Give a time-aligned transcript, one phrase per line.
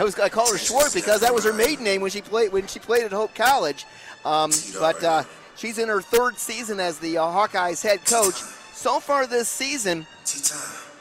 [0.00, 2.52] I was I call her Schwartz because that was her maiden name when she played
[2.52, 3.84] when she played at Hope College.
[4.24, 5.24] Um, but uh,
[5.56, 8.36] she's in her third season as the uh, Hawkeyes head coach.
[8.72, 10.06] So far this season,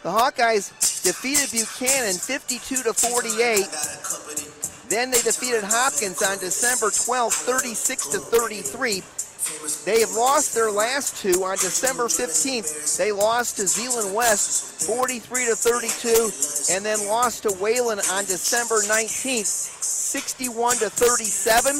[0.03, 4.89] the Hawkeyes defeated Buchanan 52 to 48.
[4.89, 9.01] Then they defeated Hopkins on December 12, 36 to 33.
[9.85, 12.97] They have lost their last two on December 15th.
[12.97, 18.75] They lost to Zeeland West 43 to 32 and then lost to Wayland on December
[18.75, 21.75] 19th 61 to 37.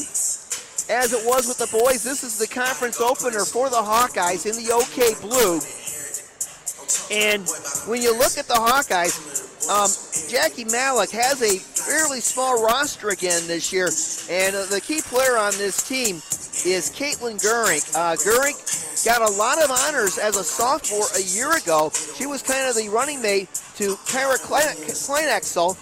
[0.89, 4.55] As it was with the boys, this is the conference opener for the Hawkeyes in
[4.63, 5.59] the OK Blue.
[7.11, 7.47] And
[7.87, 9.89] when you look at the Hawkeyes, um,
[10.29, 13.89] Jackie Malik has a fairly small roster again this year,
[14.29, 16.21] and uh, the key player on this team
[16.65, 17.83] is Caitlin Gurink.
[17.95, 18.57] Uh, Gurink
[19.05, 21.91] got a lot of honors as a sophomore a year ago.
[22.17, 25.75] She was kind of the running mate to Kyra Kleinexel,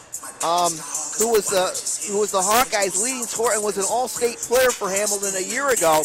[0.43, 0.71] um,
[1.17, 4.89] who was the who was the Hawkeyes' leading scorer and was an All-State player for
[4.89, 6.03] Hamilton a year ago.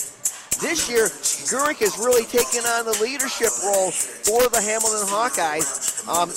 [0.60, 1.08] This year,
[1.50, 6.06] Gurink has really taken on the leadership role for the Hamilton Hawkeyes.
[6.06, 6.30] Um,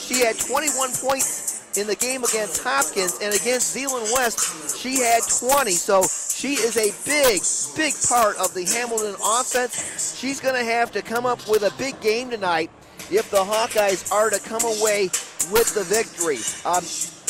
[0.00, 5.22] she had 21 points in the game against Hopkins, and against Zeeland West, she had
[5.22, 5.70] 20.
[5.72, 6.02] So
[6.44, 7.40] she is a big,
[7.74, 10.14] big part of the Hamilton offense.
[10.14, 12.70] She's going to have to come up with a big game tonight
[13.10, 15.04] if the Hawkeyes are to come away
[15.48, 16.44] with the victory.
[16.68, 16.84] Um,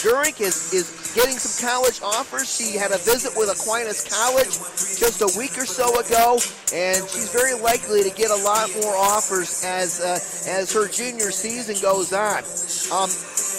[0.05, 2.51] is, is getting some college offers.
[2.51, 4.53] She had a visit with Aquinas College
[4.99, 6.35] just a week or so ago,
[6.75, 10.19] and she's very likely to get a lot more offers as uh,
[10.51, 12.45] as her junior season goes on.
[12.93, 13.09] Um,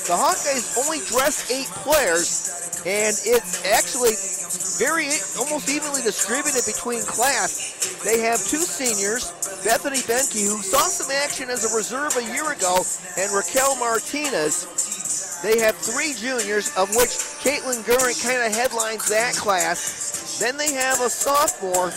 [0.05, 4.13] the Hawkeyes only dress eight players, and it's actually
[4.77, 5.09] very
[5.41, 7.73] almost evenly distributed between class.
[8.05, 9.33] They have two seniors,
[9.65, 12.85] Bethany Benke, who saw some action as a reserve a year ago,
[13.17, 14.69] and Raquel Martinez.
[15.41, 17.09] They have three juniors, of which
[17.41, 20.37] Caitlin Gurink kind of headlines that class.
[20.37, 21.89] Then they have a sophomore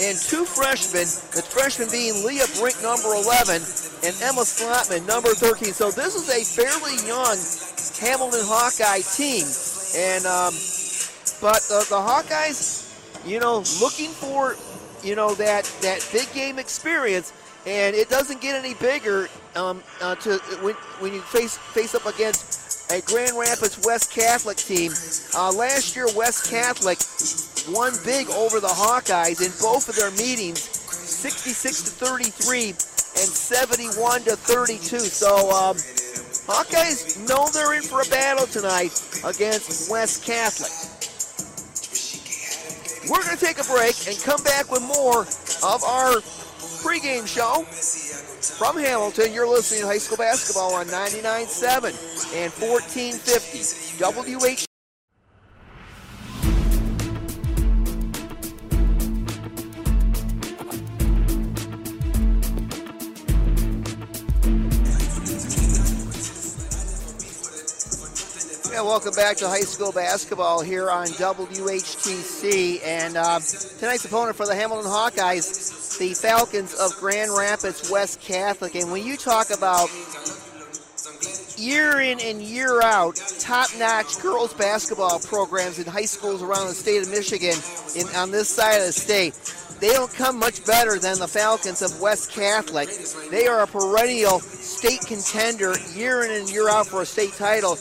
[0.00, 1.04] and two freshmen,
[1.36, 3.60] the freshman being Leah Brink, number 11,
[4.00, 5.76] and Emma Slotman, number 13.
[5.76, 7.36] So this is a fairly young
[8.00, 9.46] Hamilton Hawkeye team.
[9.94, 10.54] And um,
[11.40, 14.56] but the, the Hawkeyes, you know, looking for,
[15.02, 17.32] you know, that that big game experience,
[17.66, 22.06] and it doesn't get any bigger um, uh, to when when you face face up
[22.06, 24.92] against a Grand Rapids West Catholic team.
[25.34, 26.98] Uh, last year, West Catholic
[27.76, 34.22] won big over the Hawkeyes in both of their meetings, 66 to 33 and 71
[34.22, 34.98] to 32.
[34.98, 35.50] So.
[35.50, 35.76] Um,
[36.46, 38.92] Hawkeyes know they're in for a battle tonight
[39.24, 40.72] against West Catholic.
[43.08, 46.14] We're going to take a break and come back with more of our
[46.82, 47.62] pregame show
[48.58, 49.32] from Hamilton.
[49.32, 51.84] You're listening to high school basketball on 99.7
[52.34, 54.24] and 1450
[54.64, 54.71] WH.
[68.92, 72.84] Welcome back to high school basketball here on WHTC.
[72.84, 73.40] And uh,
[73.78, 78.74] tonight's opponent for the Hamilton Hawkeyes, the Falcons of Grand Rapids West Catholic.
[78.74, 79.88] And when you talk about
[81.56, 87.00] year in and year out, top-notch girls basketball programs in high schools around the state
[87.00, 87.56] of Michigan,
[87.96, 89.32] in, on this side of the state,
[89.80, 92.90] they don't come much better than the Falcons of West Catholic.
[93.30, 97.78] They are a perennial state contender year in and year out for a state title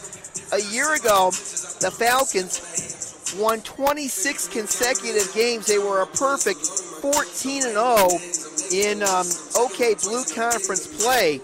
[0.53, 1.31] a year ago,
[1.79, 5.65] the Falcons won 26 consecutive games.
[5.65, 6.59] They were a perfect
[7.01, 8.09] 14 and 0
[8.71, 9.25] in um,
[9.57, 11.39] OK Blue Conference play,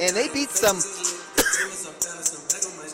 [0.00, 0.78] and they beat some.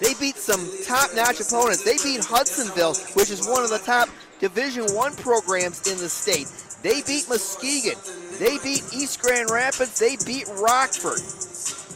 [0.01, 1.85] they beat some top-notch opponents.
[1.85, 4.09] They beat Hudsonville, which is one of the top
[4.41, 6.49] Division One programs in the state.
[6.83, 7.99] They beat Muskegon.
[8.39, 9.99] They beat East Grand Rapids.
[9.99, 11.21] They beat Rockford.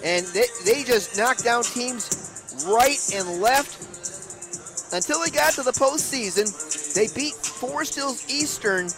[0.04, 2.31] And they, they just knocked down teams
[2.66, 3.80] right and left
[4.92, 6.50] until they got to the postseason.
[6.94, 8.88] They beat Forest Hills Eastern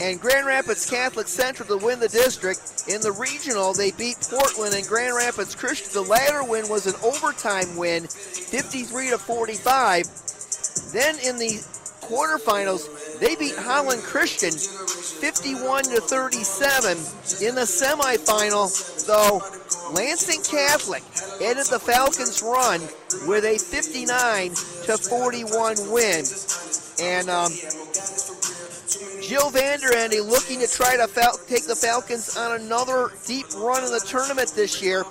[0.00, 2.84] and Grand Rapids Catholic Central to win the district.
[2.88, 5.92] In the regional, they beat Portland and Grand Rapids Christian.
[5.92, 10.04] The latter win was an overtime win, 53 to 45.
[10.92, 11.62] Then in the
[12.02, 12.88] quarterfinals,
[13.24, 16.92] they beat Holland Christian 51 to 37.
[17.40, 18.68] In the semifinal,
[19.06, 19.40] though,
[19.94, 21.02] Lansing Catholic
[21.40, 22.82] ended the Falcons' run
[23.26, 26.24] with a 59 to 41 win.
[27.00, 27.50] And um,
[29.24, 33.90] Jill Vanderendy looking to try to fal- take the Falcons on another deep run in
[33.90, 35.02] the tournament this year.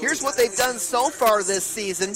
[0.00, 2.12] Here's what they've done so far this season.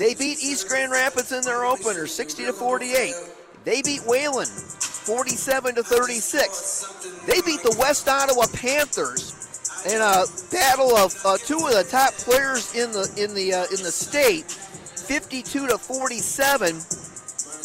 [0.00, 3.14] They beat East Grand Rapids in their opener, 60 to 48.
[3.64, 7.26] They beat Wayland, 47 to 36.
[7.26, 9.34] They beat the West Ottawa Panthers
[9.84, 13.64] in a battle of uh, two of the top players in the in the uh,
[13.64, 16.80] in the state, 52 to 47.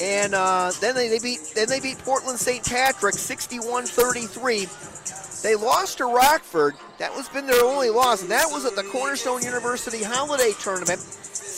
[0.02, 2.66] And uh, then they, they beat then they beat Portland St.
[2.66, 5.42] Patrick 61-33.
[5.42, 6.74] They lost to Rockford.
[7.00, 11.00] That was been their only loss, and that was at the Cornerstone University Holiday Tournament,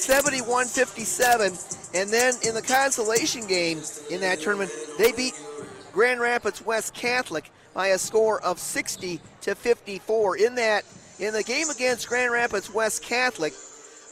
[0.08, 1.92] 71-57.
[1.94, 5.34] And then in the consolation game in that tournament, they beat
[5.92, 10.38] Grand Rapids West Catholic by a score of 60 to 54.
[10.38, 10.86] In that,
[11.20, 13.54] in the game against Grand Rapids West Catholic,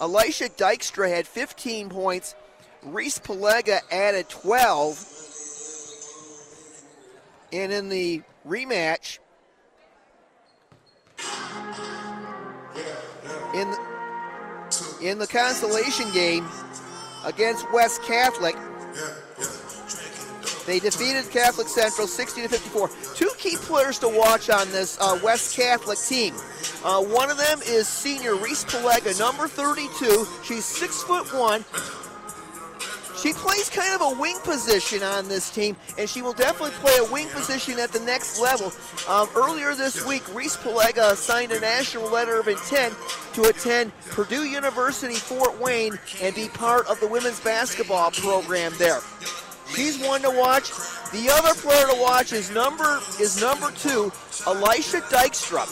[0.01, 2.35] Elisha Dykstra had 15 points.
[2.83, 5.13] Reese Pelega added 12.
[7.53, 9.19] And in the rematch,
[13.53, 13.94] in the,
[15.07, 16.47] in the consolation game
[17.25, 18.55] against West Catholic,
[20.65, 22.89] they defeated Catholic Central 60 to 54.
[23.13, 26.33] Two key players to watch on this uh, West Catholic team.
[26.83, 30.27] Uh, one of them is senior Reese Pelega, number 32.
[30.43, 31.63] She's six foot one.
[33.25, 36.93] She plays kind of a wing position on this team, and she will definitely play
[36.99, 38.71] a wing position at the next level.
[39.09, 42.93] Um, earlier this week, Reese Pelega signed a national letter of intent
[43.33, 48.99] to attend Purdue University Fort Wayne and be part of the women's basketball program there.
[49.67, 50.71] She's one to watch.
[51.11, 54.11] The other player to watch is number is number two,
[54.45, 55.65] Elisha Dykstra.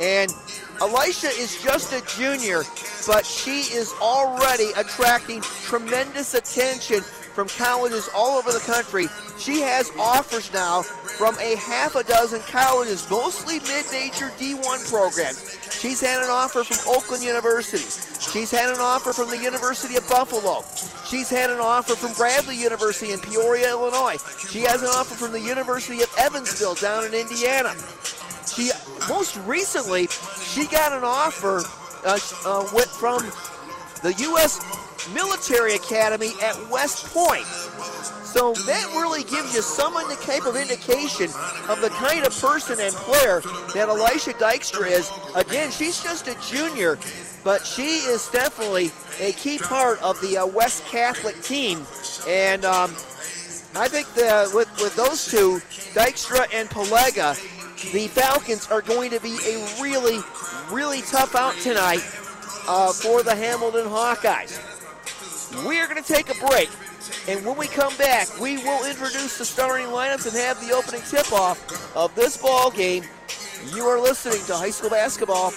[0.00, 0.32] And
[0.80, 2.62] Elisha is just a junior,
[3.06, 7.00] but she is already attracting tremendous attention
[7.34, 9.06] from colleges all over the country.
[9.38, 15.56] She has offers now from a half a dozen colleges, mostly mid-major D1 programs.
[15.70, 17.84] She's had an offer from Oakland University.
[18.32, 20.64] She's had an offer from the University of Buffalo.
[21.08, 24.18] She's had an offer from Bradley University in Peoria, Illinois.
[24.50, 27.74] She has an offer from the University of Evansville down in Indiana.
[28.46, 28.70] She
[29.08, 30.08] most recently
[30.42, 31.62] she got an offer
[32.04, 32.64] uh, uh,
[32.98, 33.22] from
[34.02, 34.60] the U.S.
[35.14, 37.46] Military Academy at West Point.
[38.38, 41.24] So that really gives you some type of indication
[41.68, 43.40] of the kind of person and player
[43.74, 45.10] that Elisha Dykstra is.
[45.34, 47.00] Again, she's just a junior,
[47.42, 51.84] but she is definitely a key part of the uh, West Catholic team.
[52.28, 52.92] And um,
[53.74, 55.58] I think the, with, with those two,
[55.98, 57.34] Dykstra and Pelega,
[57.92, 60.20] the Falcons are going to be a really,
[60.70, 62.06] really tough out tonight
[62.68, 64.62] uh, for the Hamilton Hawkeyes.
[65.66, 66.68] We are going to take a break.
[67.28, 71.02] And when we come back, we will introduce the starting lineups and have the opening
[71.02, 73.04] tip-off of this ball game.
[73.74, 75.52] You are listening to high school basketball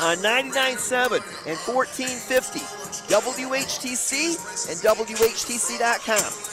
[0.00, 1.12] on 99.7
[1.46, 2.60] and 1450
[3.08, 4.36] WHTC
[4.70, 6.52] and WHTC.com.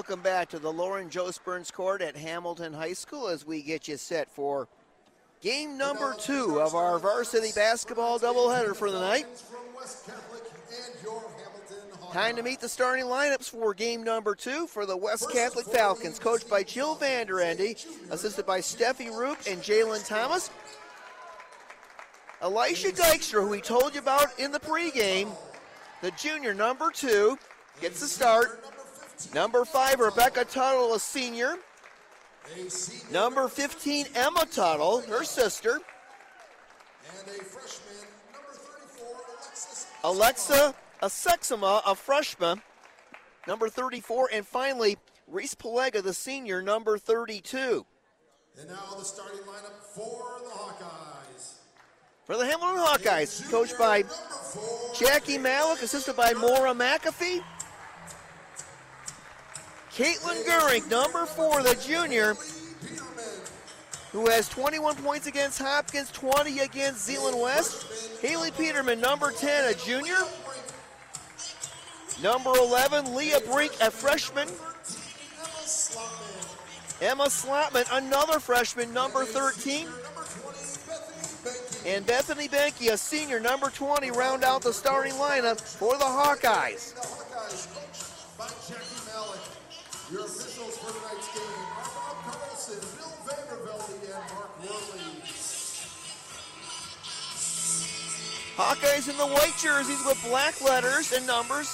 [0.00, 3.86] welcome back to the Lauren Joe Burns Court at Hamilton High School as we get
[3.86, 4.66] you set for
[5.42, 9.26] game number two of our varsity basketball doubleheader for the night.
[12.14, 16.18] Time to meet the starting lineups for game number two for the West Catholic Falcons,
[16.18, 20.48] coached by Jill Vanderendy, assisted by Steffi Roop and Jalen Thomas.
[22.40, 25.28] Elisha Dykstra, who we told you about in the pregame,
[26.00, 27.38] the junior number two,
[27.82, 28.64] gets the start.
[29.34, 31.56] Number five, Rebecca Tuttle, a senior.
[33.12, 35.74] Number 15, Emma Tuttle, her sister.
[35.74, 39.16] And a freshman, number 34,
[40.04, 42.60] Alexa Asexima, a freshman,
[43.46, 44.30] number 34.
[44.32, 44.96] And finally,
[45.28, 47.86] Reese Pelega, the senior, number 32.
[48.58, 51.54] And now the starting lineup for the Hawkeyes.
[52.24, 54.04] For the Hamilton Hawkeyes, coached by
[54.98, 57.42] Jackie Malik, assisted by Maura McAfee.
[60.00, 62.34] Caitlin Goering, number four, the junior,
[64.12, 68.18] who has 21 points against Hopkins, 20 against Zeeland West.
[68.22, 70.16] Haley Peterman, number 10, a junior.
[72.22, 74.48] Number 11, Leah Brink, a freshman.
[77.02, 79.86] Emma Slotman, another freshman, number 13.
[81.84, 86.94] And Bethany Benke, a senior, number 20, round out the starting lineup for the Hawkeyes.
[90.12, 91.44] Your officials for tonight's game
[91.78, 95.06] are Bob Carlson, Bill Vandervelde, and Mark Worley.
[98.56, 101.70] Hawkeyes in the white jerseys with black letters and numbers.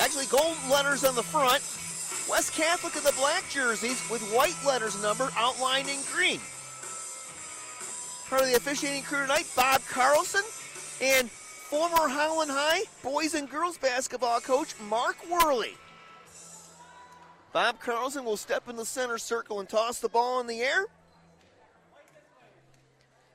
[0.00, 1.60] Actually, gold letters on the front.
[2.30, 6.40] West Catholic in the black jerseys with white letters and number outlined in green.
[8.30, 10.44] Part of the officiating crew tonight, Bob Carlson
[11.02, 15.76] and former Holland High boys and girls basketball coach Mark Worley.
[17.52, 20.86] Bob Carlson will step in the center circle and toss the ball in the air.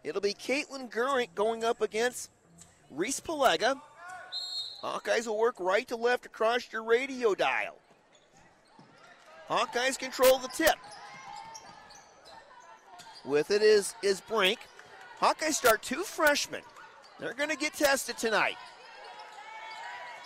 [0.04, 2.30] It'll be Caitlin Gurink going up against
[2.92, 3.80] Reese Palega.
[4.84, 7.76] Hawkeyes will work right to left across your radio dial.
[9.50, 10.76] Hawkeyes control the tip.
[13.26, 14.60] With it is, is Brink.
[15.22, 16.62] Hawkeyes start two freshmen.
[17.20, 18.58] They're going to get tested tonight.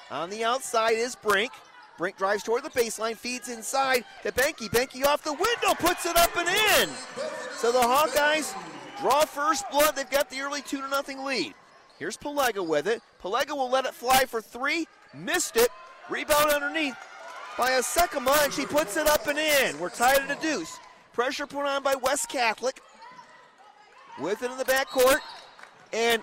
[0.09, 1.51] On the outside is Brink.
[1.97, 4.69] Brink drives toward the baseline, feeds inside to Benke.
[4.69, 6.89] Benke off the window, puts it up and in.
[7.55, 8.53] So the Hawkeyes
[9.01, 9.95] draw first blood.
[9.95, 11.53] They've got the early 2 to nothing lead.
[11.97, 13.01] Here's Palega with it.
[13.21, 14.87] Palega will let it fly for three.
[15.13, 15.69] Missed it.
[16.09, 16.95] Rebound underneath
[17.57, 19.79] by a Sekema, and she puts it up and in.
[19.79, 20.79] We're tied at a deuce.
[21.11, 22.79] Pressure put on by West Catholic.
[24.21, 25.19] With it in the backcourt.
[25.91, 26.21] And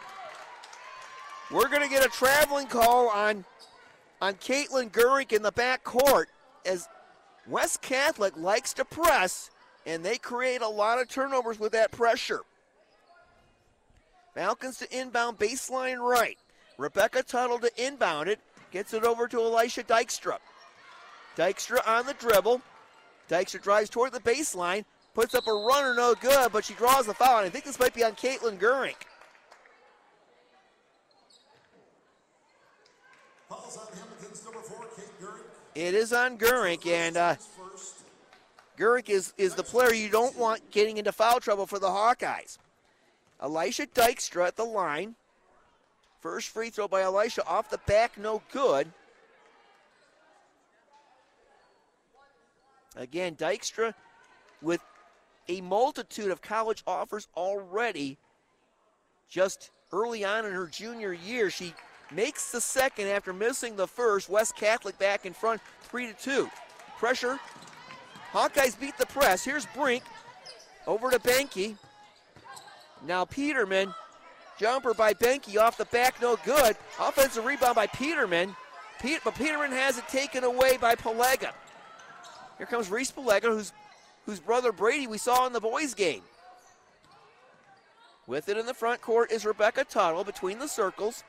[1.51, 3.45] we're going to get a traveling call on,
[4.25, 6.31] on Caitlin Gurink in the back court
[6.65, 6.89] as
[7.47, 9.51] West Catholic likes to press,
[9.85, 12.41] and they create a lot of turnovers with that pressure.
[14.35, 16.39] Falcons to inbound baseline right.
[16.79, 18.41] Rebecca Tuttle to inbound it.
[18.71, 20.39] Gets it over to Elisha Dykstra.
[21.37, 22.63] Dykstra on the dribble.
[23.29, 24.87] Dykstra drives toward the baseline.
[25.13, 27.39] Puts up a runner, no good, but she draws the foul.
[27.39, 28.97] And I think this might be on Caitlin Gurink.
[33.51, 33.59] On
[33.95, 35.47] Hamilton's number four, Kate Gurink.
[35.75, 37.35] It is on Gurink, and uh,
[38.79, 42.59] Gurink is, is the player you don't want getting into foul trouble for the Hawkeyes.
[43.43, 45.17] Elisha Dykstra at the line.
[46.21, 48.91] First free throw by Elisha off the back, no good.
[52.97, 53.95] Again, Dykstra
[54.63, 54.81] with
[55.49, 58.17] a multitude of college offers already.
[59.29, 61.75] Just early on in her junior year, she
[62.13, 64.29] makes the second after missing the first.
[64.29, 66.51] West Catholic back in front, three to two.
[66.99, 67.39] Pressure.
[68.33, 69.45] Hawkeyes beat the press.
[69.45, 70.03] Here's Brink
[70.87, 71.77] over to Benke.
[73.07, 73.95] Now Peterman,
[74.59, 76.77] jumper by Benke off the back, no good.
[76.99, 78.57] Offensive rebound by Peterman.
[79.01, 81.53] Pete, but Peterman has it taken away by Pelega.
[82.57, 83.73] Here comes Reese Pelega, who's
[84.27, 86.23] whose brother Brady we saw in the boys' game.
[88.27, 91.25] With it in the front court is Rebecca Tuttle between the circles.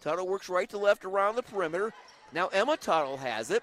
[0.00, 1.92] Tuttle works right to left around the perimeter.
[2.32, 3.62] Now Emma Tuttle has it.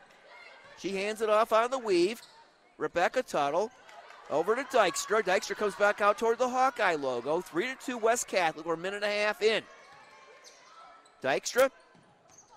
[0.80, 2.22] She hands it off on the weave.
[2.78, 3.72] Rebecca Tuttle
[4.30, 5.24] over to Dykstra.
[5.24, 7.42] Dykstra comes back out toward the Hawkeye logo.
[7.42, 8.66] Three to two West Catholic.
[8.66, 9.64] We're a minute and a half in.
[11.24, 11.70] Dykstra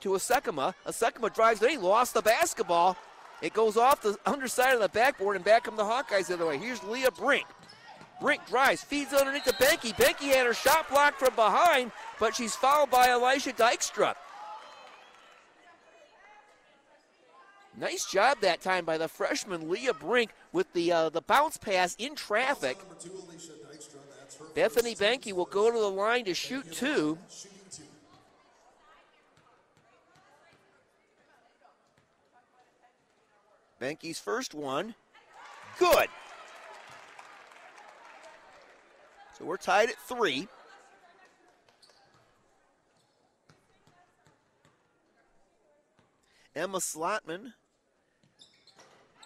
[0.01, 0.75] to Asekema.
[0.87, 1.71] Asekema drives in.
[1.71, 2.97] He lost the basketball.
[3.41, 6.47] It goes off the underside of the backboard and back come the Hawkeyes the other
[6.47, 6.59] way.
[6.59, 7.47] Here's Leah Brink.
[8.21, 9.95] Brink drives, feeds underneath to Benke.
[9.95, 14.15] Benke had her shot blocked from behind, but she's fouled by Elisha Dykstra.
[17.77, 21.95] Nice job that time by the freshman Leah Brink with the uh, the bounce pass
[22.01, 22.77] in traffic.
[23.01, 24.55] two, Dykstra.
[24.55, 27.19] Bethany Benke will go to the line to shoot two.
[33.81, 34.97] Benke's first one.
[35.79, 36.09] Good.
[39.39, 40.49] So we're tied at three.
[46.57, 47.53] Emma Slotman.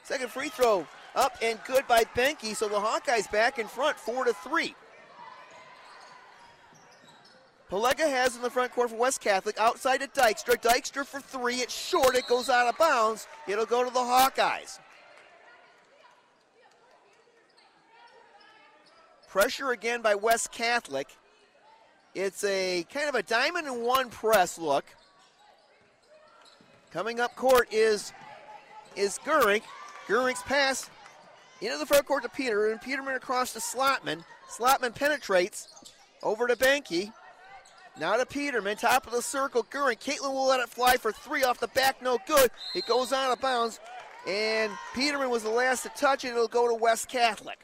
[0.02, 2.54] Second free throw up and good by Benke.
[2.54, 4.74] So the Hawkeyes back in front, four to three.
[7.70, 9.58] Pelega has in the front court for West Catholic.
[9.58, 10.60] Outside to Dykstra.
[10.60, 11.56] Dykstra for three.
[11.56, 12.14] It's short.
[12.14, 13.26] It goes out of bounds.
[13.48, 14.78] It'll go to the Hawkeyes.
[19.32, 21.08] Pressure again by West Catholic.
[22.14, 24.84] It's a kind of a diamond in one press look.
[26.90, 28.12] Coming up court is
[28.94, 29.62] is Gurink.
[30.06, 30.90] Gurink's pass
[31.62, 34.22] into the front court to Peter, and Peterman across to Slotman.
[34.50, 35.66] Slotman penetrates
[36.22, 37.10] over to Benke.
[37.98, 39.64] Now to Peterman, top of the circle.
[39.64, 40.00] Gurink.
[40.00, 42.50] Caitlin will let it fly for three off the back, no good.
[42.74, 43.80] It goes out of bounds.
[44.28, 46.32] And Peterman was the last to touch it.
[46.32, 47.60] It'll go to West Catholic.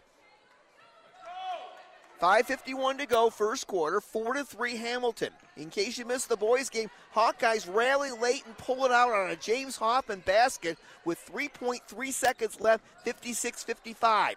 [2.21, 5.31] 5.51 to go, first quarter, 4 to 3 Hamilton.
[5.57, 9.31] In case you missed the boys' game, Hawkeyes rally late and pull it out on
[9.31, 14.35] a James Hoffman basket with 3.3 seconds left, 56 55.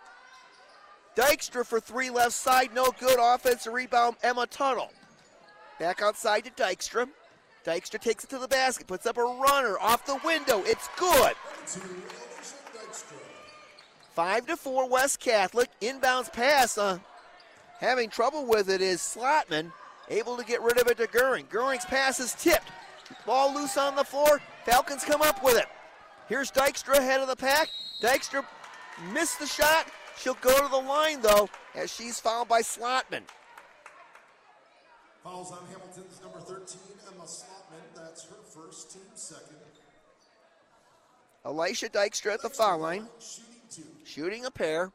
[1.15, 3.17] Dykstra for three left side, no good.
[3.19, 4.91] Offensive rebound, Emma Tuttle.
[5.79, 7.09] Back outside to Dykstra.
[7.65, 10.61] Dykstra takes it to the basket, puts up a runner off the window.
[10.65, 11.33] It's good.
[14.13, 15.69] Five to four, West Catholic.
[15.81, 16.77] Inbounds pass.
[16.77, 16.99] Uh,
[17.81, 19.71] having trouble with it is Slotman,
[20.09, 21.47] able to get rid of it to Goering.
[21.49, 22.69] Goering's pass is tipped.
[23.25, 24.39] Ball loose on the floor.
[24.65, 25.65] Falcons come up with it.
[26.29, 27.67] Here's Dykstra ahead of the pack.
[28.01, 28.45] Dykstra
[29.11, 29.87] missed the shot.
[30.17, 33.23] She'll go to the line though, as she's fouled by Slotman.
[35.23, 36.79] Fouls on Hamilton's number 13,
[37.13, 37.95] Emma Slotman.
[37.95, 39.57] That's her first, team second.
[41.43, 43.83] Elisha Dykstra at the foul line, Shooting two.
[44.05, 44.91] shooting a pair.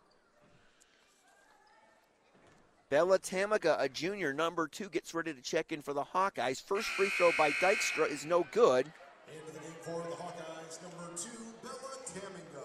[2.88, 6.62] Bella Tamaga, a junior, number two, gets ready to check in for the Hawkeyes.
[6.62, 8.87] First free throw by Dykstra is no good.
[9.26, 11.28] Into the game for the Hawkeyes, number two,
[11.64, 12.62] Bella Taminga.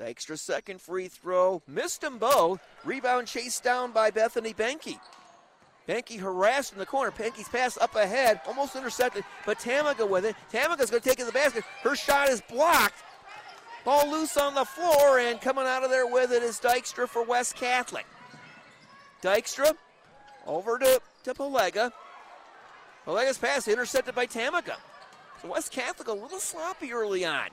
[0.00, 2.60] Dykstra second free throw, missed them both.
[2.84, 4.98] Rebound chased down by Bethany Benke.
[5.88, 7.10] Benke harassed in the corner.
[7.10, 10.34] Benke's pass up ahead, almost intercepted, but Tamaga with it.
[10.52, 11.64] Tamaga's going to take it to the basket.
[11.82, 13.02] Her shot is blocked.
[13.84, 17.22] Ball loose on the floor, and coming out of there with it is Dykstra for
[17.22, 18.06] West Catholic.
[19.22, 19.76] Dykstra
[20.46, 21.92] over to, to Pelega.
[23.06, 24.76] Pelega's pass intercepted by Tamaga.
[25.42, 27.48] So West Catholic a little sloppy early on.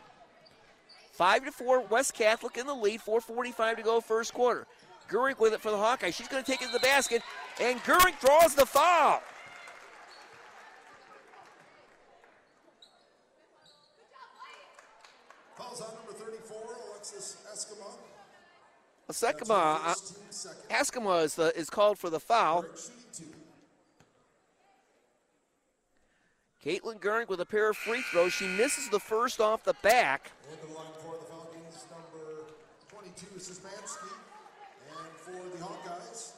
[1.12, 3.02] Five to four, West Catholic in the lead.
[3.02, 4.66] 4:45 to go, first quarter.
[5.12, 6.13] Goering with it for the Hawkeyes.
[6.13, 7.22] She's going to take it to the basket,
[7.60, 9.22] and Goering draws the foul.
[15.57, 16.57] Fouls on number 34,
[16.92, 17.92] Alexis Askema.
[19.12, 20.70] Asekama, uh, First, team second.
[20.70, 22.66] Askama is, the, is called for the foul.
[26.66, 28.31] Caitlin Goering with a pair of free throws.
[28.31, 30.31] She misses the first off the back.
[30.50, 32.53] Into the line for the Falcons, number
[32.88, 34.21] 22, Szymanski.
[35.31, 36.31] For the Hawkeyes,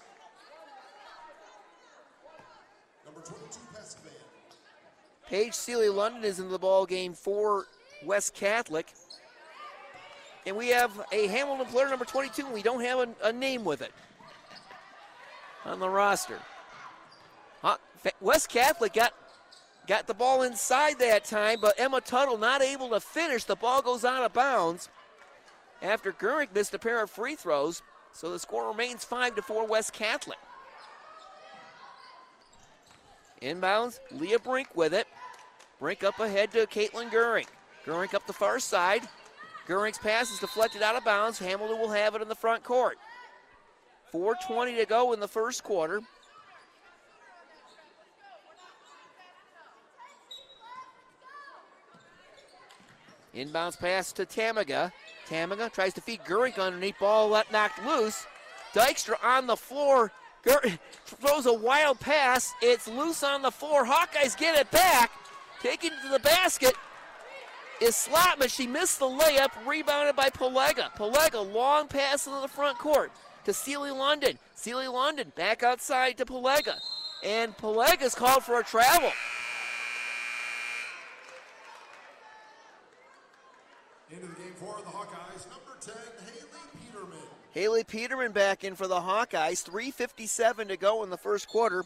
[3.05, 4.11] number 22, Pescavan.
[5.27, 7.65] Paige London is in the ball game for
[8.05, 8.93] West Catholic.
[10.45, 13.63] And we have a Hamilton player number 22, and we don't have a, a name
[13.63, 13.91] with it
[15.65, 16.37] on the roster.
[18.19, 19.13] West Catholic got
[19.87, 23.45] got the ball inside that time, but Emma Tuttle not able to finish.
[23.45, 24.89] The ball goes out of bounds
[25.81, 27.81] after Goering missed a pair of free throws.
[28.13, 30.37] So the score remains 5 to 4 West Catholic.
[33.41, 35.07] Inbounds, Leah Brink with it.
[35.79, 37.47] Brink up ahead to Caitlin Goering.
[37.85, 39.01] Goering up the far side.
[39.67, 41.39] Goering's pass is deflected out of bounds.
[41.39, 42.97] Hamilton will have it in the front court.
[44.13, 46.01] 4.20 to go in the first quarter.
[53.35, 54.91] Inbounds pass to Tamaga.
[55.29, 58.25] Tamaga tries to feed Goering underneath ball let knocked loose.
[58.73, 60.11] Dykstra on the floor.
[60.43, 60.61] Gur-
[61.05, 62.53] throws a wild pass.
[62.61, 63.85] It's loose on the floor.
[63.85, 65.11] Hawkeyes get it back.
[65.61, 66.75] Taken to the basket
[67.81, 68.49] is Slotman.
[68.49, 70.93] She missed the layup, rebounded by Pelega.
[70.95, 73.11] Pelega, long pass into the front court
[73.45, 74.37] to Sealy London.
[74.55, 76.75] Sealy London back outside to Pelega.
[77.23, 79.11] And Pelega's called for a travel.
[84.09, 85.93] Into the game for the Hawkeyes, number 10,
[86.25, 87.19] Haley Peterman.
[87.51, 89.67] Haley Peterman back in for the Hawkeyes.
[89.67, 91.83] 3.57 to go in the first quarter.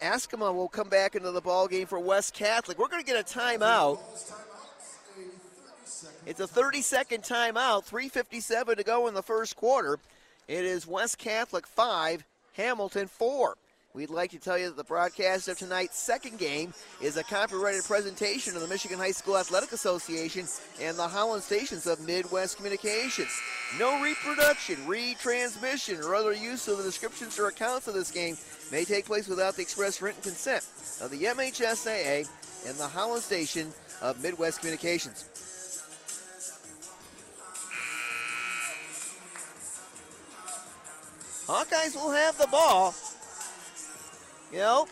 [0.00, 2.78] Askama uh, will come back into the ball game for West Catholic.
[2.78, 3.96] We're going to get a timeout.
[3.96, 5.30] Calls timeouts, a 30
[5.84, 6.18] second.
[6.26, 7.88] It's a 30 second timeout.
[7.88, 9.98] 3.57 to go in the first quarter.
[10.48, 12.24] It is West Catholic 5,
[12.54, 13.56] Hamilton 4.
[13.92, 16.72] We'd like to tell you that the broadcast of tonight's second game
[17.02, 20.46] is a copyrighted presentation of the Michigan High School Athletic Association
[20.80, 23.36] and the Holland stations of Midwest Communications.
[23.80, 28.36] No reproduction, retransmission, or other use of the descriptions or accounts of this game
[28.70, 30.64] may take place without the express written consent
[31.00, 32.28] of the MHSAA
[32.68, 35.24] and the Holland station of Midwest Communications.
[41.48, 42.94] Hawkeyes will have the ball.
[44.52, 44.88] You know,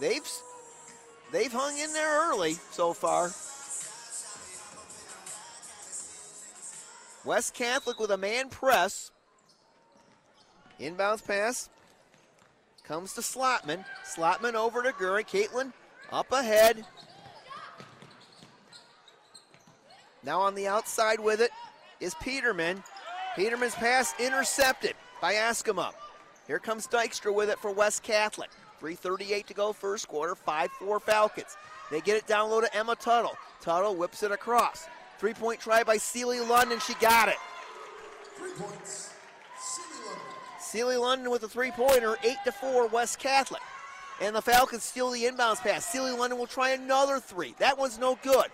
[0.00, 0.28] they've
[1.32, 3.30] they've hung in there early so far.
[7.24, 9.10] West Catholic with a man press.
[10.80, 11.68] Inbounds pass.
[12.84, 13.84] Comes to Slotman.
[14.04, 15.24] Slotman over to Gurry.
[15.24, 15.72] Caitlin
[16.12, 16.86] up ahead.
[20.22, 21.50] Now on the outside with it
[22.00, 22.82] is Peterman.
[23.36, 25.92] Peterman's pass intercepted by Askema.
[26.48, 28.50] Here comes Dykstra with it for West Catholic.
[28.82, 31.56] 3.38 to go, first quarter, 5 4 Falcons.
[31.90, 33.36] They get it down low to Emma Tuttle.
[33.60, 34.86] Tuttle whips it across.
[35.18, 36.78] Three point try by Sealy London.
[36.80, 37.36] She got it.
[38.36, 39.12] Three points.
[40.58, 41.30] Sealy London.
[41.30, 43.62] With a three pointer, 8 to 4 West Catholic.
[44.20, 45.84] And the Falcons steal the inbounds pass.
[45.84, 47.54] Sealy London will try another three.
[47.58, 48.46] That one's no good.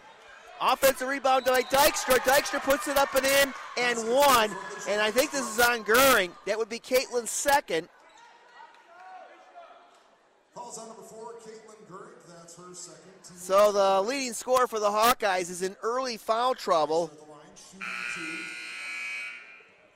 [0.67, 2.17] Offensive rebound by Dykstra.
[2.21, 4.51] Dykstra puts it up and in and one.
[4.89, 6.33] And I think this is on Goering.
[6.47, 7.89] That would be Caitlin's second.
[10.55, 12.27] Calls on number four, Caitlin Gurrick.
[12.27, 13.03] That's her second.
[13.25, 17.11] Team So the leading scorer for the Hawkeyes is in early foul trouble.
[17.13, 17.87] at the line, shooting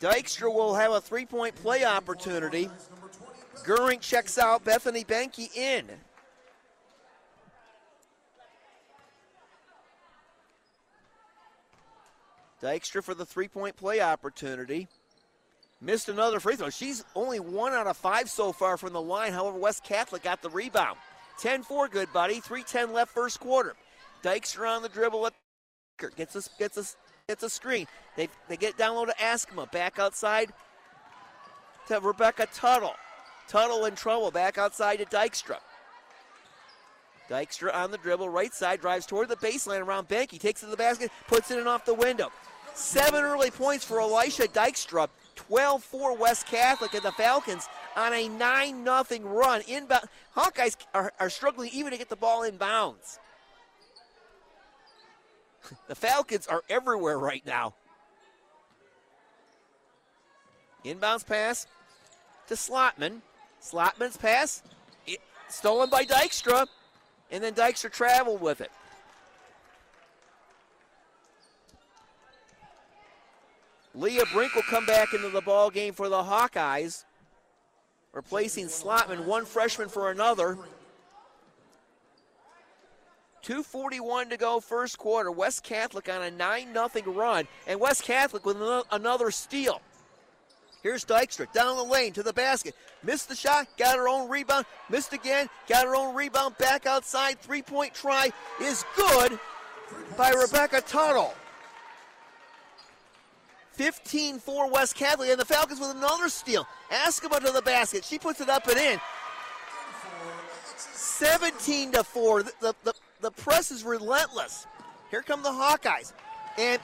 [0.00, 0.06] two.
[0.06, 2.66] Dykstra will have a three point play opportunity.
[2.66, 4.64] Guys, number 20, Beth Goering checks out.
[4.64, 5.86] Bethany Benke in.
[12.62, 14.88] Dykstra for the three point play opportunity.
[15.80, 16.70] Missed another free throw.
[16.70, 19.32] She's only one out of five so far from the line.
[19.32, 20.98] However, West Catholic got the rebound.
[21.38, 22.40] 10 4, good buddy.
[22.40, 23.74] 3.10 left first quarter.
[24.24, 25.34] Dykstra on the dribble at
[26.16, 26.96] gets us gets us
[27.28, 27.86] gets a screen.
[28.16, 29.70] They they get down low to Askema.
[29.70, 30.52] Back outside
[31.86, 32.94] to Rebecca Tuttle.
[33.46, 34.32] Tuttle in trouble.
[34.32, 35.58] Back outside to Dykstra.
[37.28, 40.70] Dykstra on the dribble, right side, drives toward the baseline around Benke, takes it to
[40.70, 42.30] the basket, puts it in off the window.
[42.74, 45.08] Seven early points for Elisha Dykstra.
[45.34, 49.62] 12 4 West Catholic and the Falcons on a 9 0 run.
[49.68, 50.08] Inbound.
[50.36, 53.18] Hawkeyes are, are struggling even to get the ball in bounds.
[55.88, 57.74] the Falcons are everywhere right now.
[60.84, 61.66] Inbounds pass
[62.46, 63.20] to Slotman.
[63.62, 64.62] Slotman's pass
[65.06, 66.66] it, stolen by Dykstra,
[67.30, 68.70] and then Dykstra traveled with it.
[73.94, 77.04] Leah Brink will come back into the ball game for the Hawkeyes,
[78.12, 80.56] replacing Slotman, one freshman for another.
[83.42, 85.30] 241 to go first quarter.
[85.30, 88.56] West Catholic on a 9 0 run, and West Catholic with
[88.92, 89.80] another steal.
[90.82, 92.74] Here's Dykstra down the lane to the basket.
[93.02, 94.64] Missed the shot, got her own rebound.
[94.88, 96.56] Missed again, got her own rebound.
[96.58, 98.30] Back outside, three point try
[98.62, 99.38] is good
[100.16, 101.34] by Rebecca Tuttle.
[103.72, 106.66] 15 4 West Catholic, and the Falcons with another steal.
[106.90, 108.04] Askema to the basket.
[108.04, 109.00] She puts it up and in.
[110.76, 112.42] 17 to 4.
[112.42, 114.66] The, the, the, the press is relentless.
[115.10, 116.12] Here come the Hawkeyes.
[116.58, 116.80] And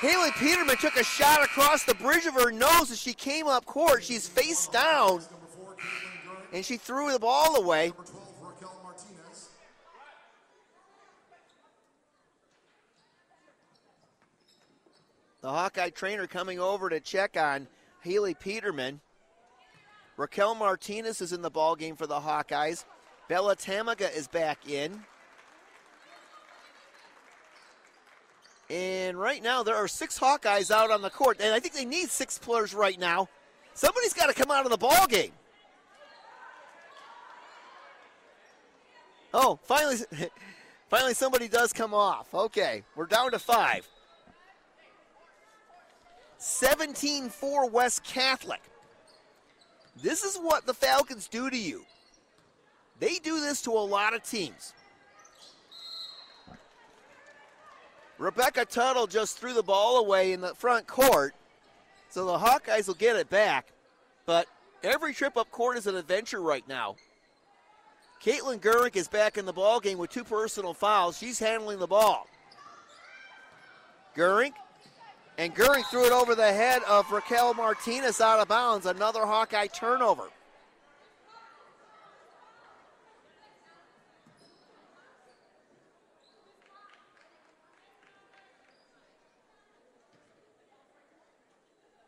[0.00, 3.66] Haley Peterman took a shot across the bridge of her nose as she came up
[3.66, 4.02] court.
[4.02, 5.20] She's face down,
[6.54, 7.88] and she threw the ball away.
[7.88, 9.48] Number 12, Raquel Martinez.
[15.42, 17.68] The Hawkeye trainer coming over to check on
[18.00, 19.00] Haley Peterman.
[20.16, 22.86] Raquel Martinez is in the ball game for the Hawkeyes.
[23.28, 25.04] Bella Tamaga is back in.
[28.70, 31.84] And right now there are six Hawkeyes out on the court, and I think they
[31.84, 33.28] need six players right now.
[33.74, 35.32] Somebody's got to come out of the ball game.
[39.34, 39.96] Oh, finally,
[40.88, 42.32] finally somebody does come off.
[42.32, 43.88] Okay, we're down to five.
[46.38, 48.62] 17 4 West Catholic.
[50.00, 51.84] This is what the Falcons do to you.
[53.00, 54.74] They do this to a lot of teams.
[58.20, 61.34] Rebecca Tuttle just threw the ball away in the front court,
[62.10, 63.72] so the Hawkeyes will get it back.
[64.26, 64.46] But
[64.82, 66.96] every trip up court is an adventure right now.
[68.22, 71.16] Caitlin Gurrick is back in the ball game with two personal fouls.
[71.16, 72.26] She's handling the ball.
[74.14, 74.52] Gurrick
[75.38, 78.84] and Goering threw it over the head of Raquel Martinez out of bounds.
[78.84, 80.24] Another Hawkeye turnover.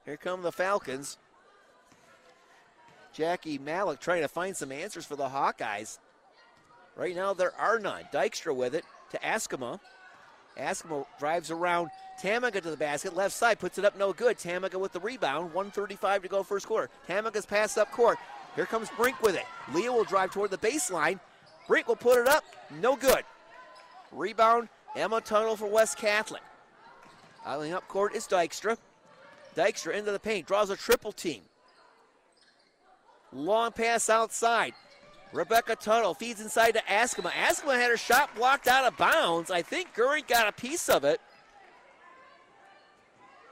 [0.05, 1.19] Here come the Falcons.
[3.13, 5.99] Jackie Malik trying to find some answers for the Hawkeyes.
[6.97, 8.05] Right now, there are none.
[8.13, 9.81] Dykstra with it to Askema.
[10.59, 14.37] Askemo drives around Tamaga to the basket, left side, puts it up, no good.
[14.39, 16.91] Tamaga with the rebound, 135 to go first quarter.
[17.09, 18.19] Tamaga's pass up court.
[18.55, 19.47] Here comes Brink with it.
[19.73, 21.19] Leah will drive toward the baseline.
[21.67, 22.45] Brink will put it up,
[22.81, 23.25] no good.
[24.11, 26.43] Rebound, Emma Tuttle for West Catholic.
[27.47, 28.77] Idling up court is Dykstra.
[29.57, 31.43] Dykstra into the paint, draws a triple team.
[33.33, 34.75] Long pass outside.
[35.33, 37.31] Rebecca Tuttle feeds inside to Askema.
[37.31, 39.51] Askema had her shot blocked out of bounds.
[39.51, 41.21] I think Gurry got a piece of it.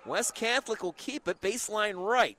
[0.04, 2.36] West Catholic will keep it baseline right.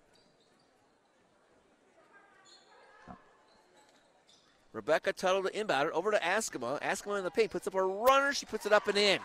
[4.74, 6.82] Rebecca Tuttle to inbound it over to Askema.
[6.82, 8.34] Askema in the paint puts up a runner.
[8.34, 9.20] She puts it up and in.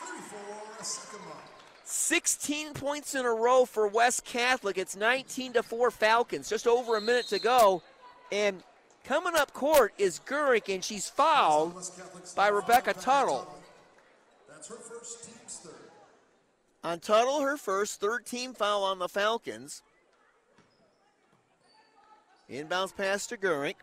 [0.00, 0.38] 34,
[0.80, 1.59] Askema.
[1.84, 4.78] 16 points in a row for West Catholic.
[4.78, 6.48] It's 19 to 4 Falcons.
[6.48, 7.82] Just over a minute to go.
[8.30, 8.62] And
[9.04, 11.74] coming up court is Gurick, and she's fouled
[12.36, 13.52] by Rebecca Tuttle.
[14.48, 15.74] That's her first team's third.
[16.82, 19.82] On Tuttle, her first third team foul on the Falcons.
[22.50, 23.76] Inbounds pass to Gurink.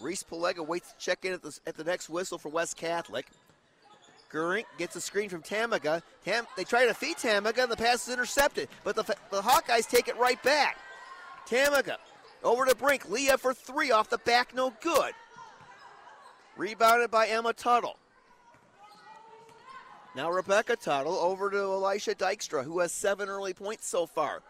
[0.00, 3.26] Reese Palega waits to check in at the, at the next whistle for West Catholic.
[4.32, 6.02] Gurink gets a screen from Tamaga.
[6.24, 9.88] Tam, they try to feed Tamaga, and the pass is intercepted, but the, the Hawkeyes
[9.88, 10.78] take it right back.
[11.46, 11.96] Tamaga
[12.42, 13.08] over to Brink.
[13.10, 15.12] Leah for three off the back, no good.
[16.56, 17.96] Rebounded by Emma Tuttle.
[20.14, 24.42] Now Rebecca Tuttle over to Elisha Dykstra, who has seven early points so far.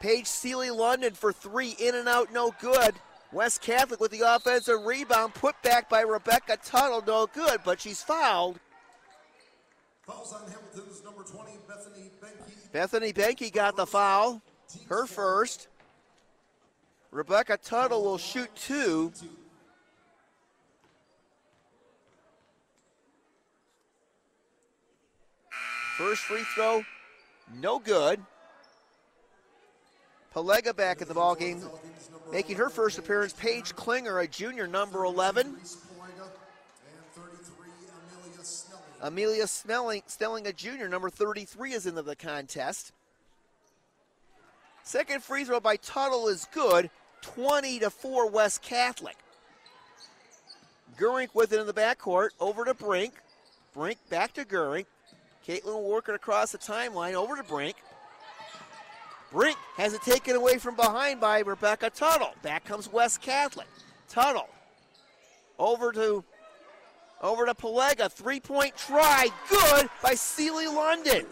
[0.00, 2.94] Paige Seeley London for three, in and out, no good.
[3.32, 8.02] West Catholic with the offensive rebound, put back by Rebecca Tuttle, no good, but she's
[8.02, 8.58] fouled.
[10.06, 12.72] Fouls on Hamilton's number 20, Bethany Benke.
[12.72, 14.40] Bethany Benke got the foul,
[14.88, 15.68] her first.
[17.10, 19.12] Rebecca Tuttle will shoot two.
[25.98, 26.84] First free throw,
[27.60, 28.20] no good.
[30.38, 31.60] Palega back in the ball game,
[32.30, 33.32] making her first appearance.
[33.32, 35.52] Paige Klinger, a junior, number 11.
[35.54, 36.28] Reese Palega.
[36.86, 37.68] And 33,
[38.22, 38.84] Amelia Snelling.
[39.02, 42.92] Amelia Snelling, Snelling, a junior, number 33, is into the contest.
[44.84, 46.88] Second free throw by Tuttle is good.
[47.22, 49.16] 20 to 4 West Catholic.
[50.96, 52.28] Gurink with it in the backcourt.
[52.38, 53.14] Over to Brink.
[53.74, 54.86] Brink back to Gurink.
[55.46, 57.14] Caitlin working across the timeline.
[57.14, 57.74] Over to Brink.
[59.30, 62.34] Brink has it taken away from behind by Rebecca Tuttle.
[62.42, 63.66] Back comes West Catholic.
[64.08, 64.48] Tuttle
[65.58, 66.24] over to
[67.20, 68.10] over to Palega.
[68.10, 69.28] Three point try.
[69.50, 71.26] Good by Seely London.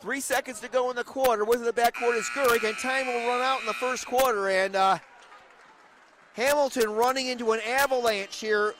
[0.00, 1.44] Three seconds to go in the quarter.
[1.44, 4.48] With the backcourt is Gurrig, and time will run out in the first quarter.
[4.48, 4.98] And uh,
[6.34, 8.74] Hamilton running into an avalanche here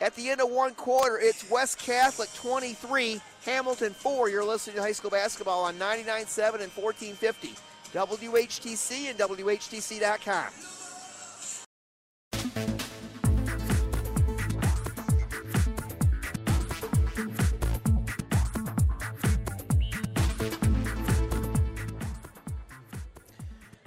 [0.00, 1.18] at the end of one quarter.
[1.18, 4.28] It's West Catholic 23, Hamilton 4.
[4.28, 7.54] You're listening to high school basketball on 99.7 and 1450.
[7.92, 10.52] WHTC and WHTC.com.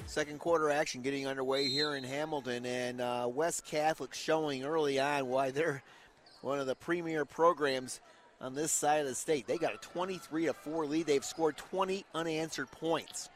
[0.07, 5.27] Second quarter action getting underway here in Hamilton, and uh, West Catholic showing early on
[5.27, 5.81] why they're
[6.41, 8.01] one of the premier programs
[8.41, 9.47] on this side of the state.
[9.47, 11.05] They got a 23 to 4 lead.
[11.05, 13.29] They've scored 20 unanswered points.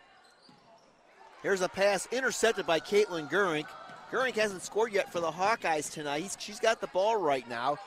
[1.43, 3.67] Here's a pass intercepted by Caitlin Gurink.
[4.11, 6.23] Gurink hasn't scored yet for the Hawkeyes tonight.
[6.23, 7.77] He's, she's got the ball right now.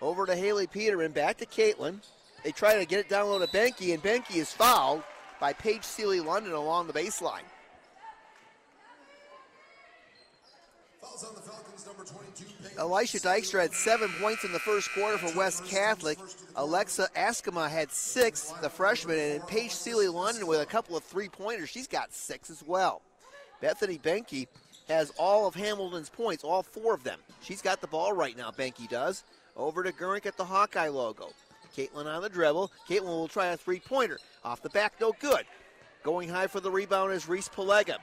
[0.00, 2.00] Over to Haley Peterman, back to Caitlin.
[2.42, 5.04] They try to get it down low to Benke, and Benke is fouled
[5.38, 7.44] by Paige Seeley London along the baseline.
[7.50, 10.91] Fouls on the Falcons, number 22, Paige
[12.78, 16.18] Elisha Dykstra had seven points in the first quarter for West Catholic.
[16.56, 21.28] Alexa Askema had six, the freshman, and Paige Seeley London with a couple of three
[21.28, 21.68] pointers.
[21.68, 23.02] She's got six as well.
[23.60, 24.46] Bethany Benke
[24.88, 27.18] has all of Hamilton's points, all four of them.
[27.40, 29.24] She's got the ball right now, Benke does.
[29.56, 31.30] Over to Gurink at the Hawkeye logo.
[31.76, 32.70] Caitlin on the dribble.
[32.88, 34.18] Caitlin will try a three pointer.
[34.44, 35.44] Off the back, no good.
[36.02, 37.96] Going high for the rebound is Reese Palega.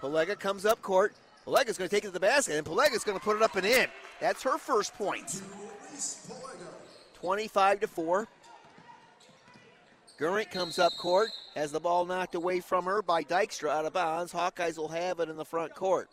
[0.00, 1.14] Palega comes up court.
[1.46, 3.56] Palega's going to take it to the basket, and Palega's going to put it up
[3.56, 3.86] and in.
[4.20, 5.42] That's her first Palega.
[7.14, 8.28] 25 to 4.
[10.18, 13.92] Gurink comes up court, has the ball knocked away from her by Dykstra out of
[13.92, 14.32] bounds.
[14.32, 16.08] Hawkeyes will have it in the front court.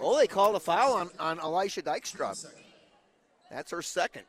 [0.00, 2.46] Oh, they called a foul on, on Elisha Dykstra.
[3.50, 4.24] That's her second.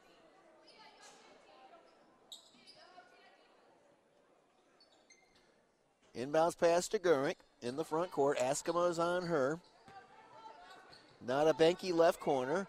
[6.17, 8.37] Inbounds pass to Gurink in the front court.
[8.39, 9.59] Askama is on her.
[11.25, 12.67] Not a Benke left corner.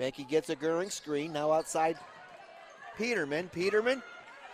[0.00, 1.32] Benke gets a Gurink screen.
[1.32, 1.98] Now outside
[2.96, 3.50] Peterman.
[3.50, 4.02] Peterman.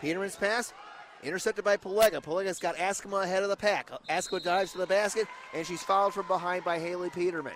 [0.01, 0.73] Peterman's pass.
[1.23, 2.21] Intercepted by Palega.
[2.21, 3.91] Palega's got Askama ahead of the pack.
[4.11, 7.55] Askama dives to the basket, and she's fouled from behind by Haley Peterman.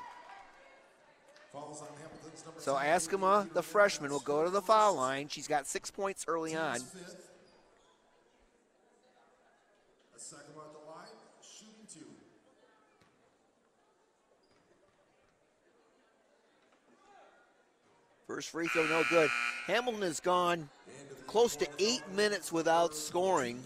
[2.59, 5.27] So Askama, the freshman, will go to the foul line.
[5.29, 6.79] She's got six points early on.
[6.79, 7.23] Fifth.
[10.15, 11.09] A second at the line,
[11.43, 12.07] shooting two.
[18.27, 19.31] First free throw, no good.
[19.67, 20.69] Hamilton has gone
[21.29, 23.63] close to eight minutes without scoring.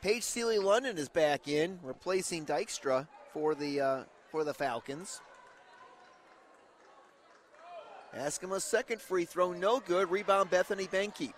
[0.00, 0.96] Paige Sealy London.
[0.96, 5.20] Is back in, replacing Dykstra for the uh, for the Falcons.
[8.16, 10.10] Askema's second free throw, no good.
[10.10, 11.32] Rebound Bethany Benke.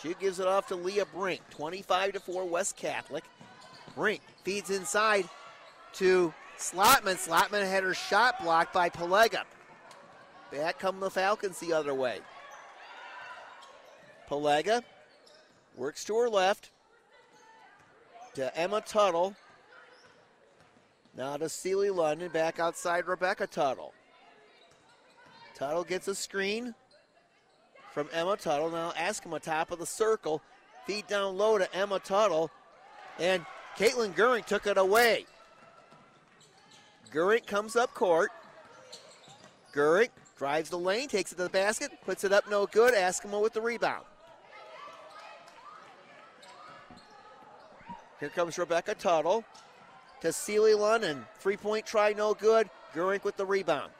[0.00, 1.40] She gives it off to Leah Brink.
[1.50, 3.24] 25 to 4 West Catholic.
[3.94, 5.28] Brink feeds inside
[5.94, 7.16] to Slotman.
[7.16, 9.42] Slotman had her shot blocked by Pelega.
[10.50, 12.20] Back come the Falcons the other way.
[14.28, 14.82] Pelega
[15.76, 16.70] works to her left
[18.34, 19.34] to Emma Tuttle.
[21.16, 23.92] Now to Sealy London, back outside Rebecca Tuttle.
[25.54, 26.74] Tuttle gets a screen
[27.92, 28.70] from Emma Tuttle.
[28.70, 30.42] Now Askema top of the circle.
[30.86, 32.50] Feed down low to Emma Tuttle.
[33.18, 33.44] And
[33.76, 35.26] Caitlin Gurink took it away.
[37.12, 38.30] Gurink comes up court.
[39.74, 42.94] Gurink drives the lane, takes it to the basket, puts it up no good.
[42.94, 44.06] Askema with the rebound.
[48.20, 49.44] Here comes Rebecca Tuttle
[50.22, 51.26] to Sealy London.
[51.40, 52.70] Three point try, no good.
[52.94, 53.90] Gurink with the rebound.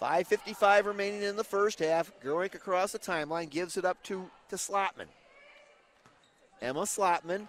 [0.00, 2.12] 5.55 remaining in the first half.
[2.22, 5.08] Gurink across the timeline gives it up to, to Slotman.
[6.60, 7.48] Emma Slotman.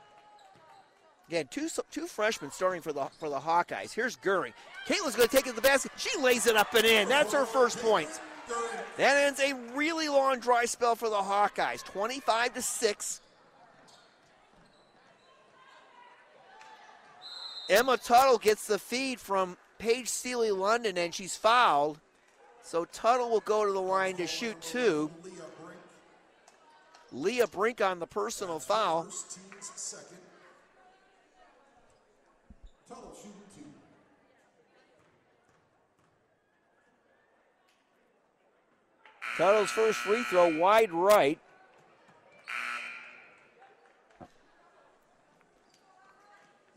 [1.34, 3.92] Again, two, two freshmen starting for the for the Hawkeyes.
[3.92, 4.54] Here's Gurink.
[4.88, 5.92] Caitlin's going to take it to the basket.
[5.98, 7.10] She lays it up and in.
[7.10, 8.08] That's her first point.
[8.98, 11.84] That ends a really long dry spell for the Hawkeyes.
[11.86, 13.22] 25 to 6.
[17.68, 22.00] Emma Tuttle gets the feed from Paige Sealy London, and she's fouled.
[22.62, 25.10] So Tuttle will go to the line to shoot two.
[27.12, 29.08] Leah Brink on the personal foul.
[32.88, 33.66] Team's shooting two.
[39.38, 41.40] Tuttle's first free throw wide right.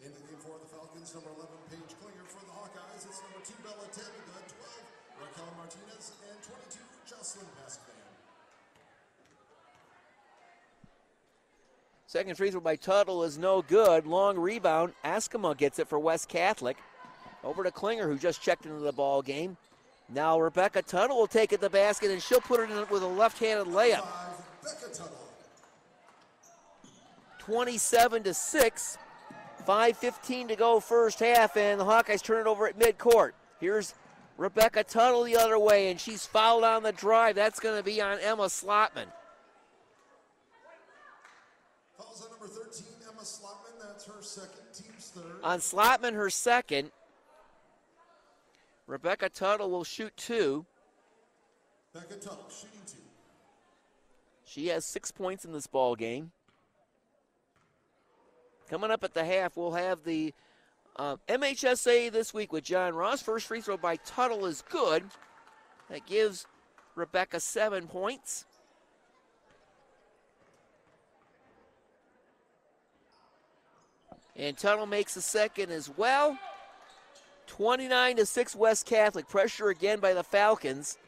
[0.01, 2.25] In the game for the Falcons, number 11, Paige Klinger.
[2.33, 8.15] For the Hawkeyes, it's number 2, Bella Tabitha, 12, Raquel Martinez, and 22, Jocelyn Pascavan.
[12.17, 14.07] Second free throw by Tuttle is no good.
[14.07, 14.95] Long rebound.
[15.05, 16.79] Askema gets it for West Catholic.
[17.45, 19.59] Over to Klinger, who just checked into the ball game.
[20.09, 23.07] Now Rebecca Tuttle will take it the basket, and she'll put it in with a
[23.07, 24.07] left-handed layup.
[24.63, 25.11] 5,
[27.37, 28.99] 27 to 6.
[29.69, 33.33] 5.15 to go first half, and the Hawkeyes turn it over at midcourt.
[33.61, 33.93] Here's
[34.39, 37.35] Rebecca Tuttle the other way, and she's fouled on the drive.
[37.35, 39.09] That's going to be on Emma Slotman.
[41.97, 43.73] Fouls on number 13, Emma Slotman.
[43.81, 45.06] That's her second, team's third.
[45.43, 46.91] On Slotman, her second.
[48.87, 50.65] Rebecca Tuttle will shoot two.
[51.93, 52.99] Becca Tuttle shooting two.
[54.45, 56.31] She has six points in this ball game.
[58.69, 60.35] Coming up at the half, we'll have the
[60.97, 63.23] uh, MHSA this week with John Ross.
[63.23, 65.05] First free throw by Tuttle is good.
[65.89, 66.47] That gives
[66.95, 68.45] Rebecca seven points.
[74.39, 76.39] And Tuttle makes a second as well.
[77.47, 79.29] 29 to 6 West Catholic.
[79.29, 80.99] Pressure again by the Falcons.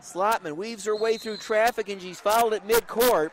[0.00, 3.30] Slotman weaves her way through traffic and she's fouled at midcourt.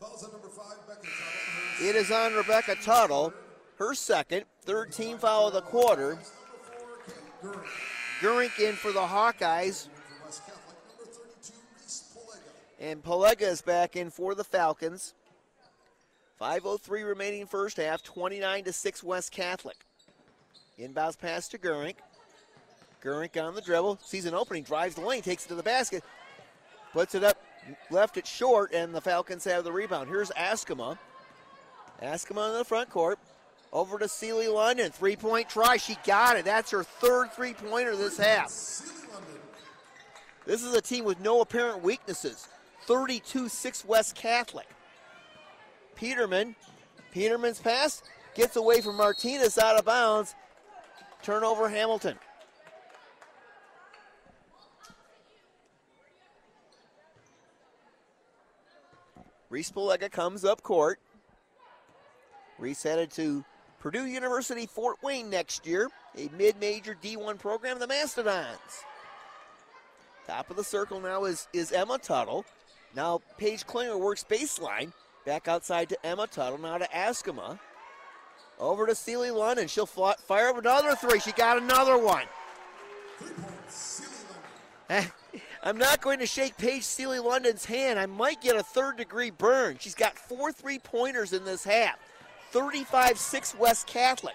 [0.00, 1.78] Fouls on number 5, Becca Tuttle.
[1.78, 3.34] Her It is on Rebecca Tuttle,
[3.78, 6.10] her second, third team foul of the quarter.
[6.10, 8.48] number 4, Kate Gurring.
[8.50, 9.88] Gurink in for the Hawkeyes,
[12.84, 15.14] and Pelega is back in for the Falcons.
[16.38, 19.76] 5.03 remaining first half, 29 to 6 West Catholic.
[20.78, 21.94] Inbounds pass to Gurink.
[23.02, 26.04] Gurink on the dribble, sees an opening, drives the lane, takes it to the basket,
[26.92, 27.40] puts it up,
[27.90, 30.08] left it short, and the Falcons have the rebound.
[30.08, 30.98] Here's Askema.
[32.02, 33.18] Askema in the front court.
[33.72, 34.92] Over to Sealy London.
[34.92, 35.78] Three point try.
[35.78, 36.44] She got it.
[36.44, 38.50] That's her third three pointer this half.
[40.46, 42.48] This is a team with no apparent weaknesses.
[42.86, 44.68] 32 6 West Catholic.
[45.94, 46.54] Peterman.
[47.12, 48.02] Peterman's pass
[48.34, 50.34] gets away from Martinez out of bounds.
[51.22, 52.18] Turnover Hamilton.
[59.48, 60.98] Reese Pelega comes up court.
[62.58, 63.44] Reese headed to
[63.78, 68.58] Purdue University Fort Wayne next year, a mid major D1 program, the Mastodons.
[70.26, 72.44] Top of the circle now is, is Emma Tuttle.
[72.94, 74.92] Now Paige Klinger works baseline.
[75.26, 76.58] Back outside to Emma Tuttle.
[76.58, 77.58] Now to Askema.
[78.58, 79.66] Over to Seely London.
[79.66, 81.18] She'll fire up another three.
[81.18, 82.24] She got another one.
[83.68, 84.08] Seeley
[84.90, 85.12] London.
[85.62, 87.98] I'm not going to shake Paige Seely London's hand.
[87.98, 89.76] I might get a third degree burn.
[89.80, 91.98] She's got four three pointers in this half.
[92.50, 94.34] 35 6 West Catholic.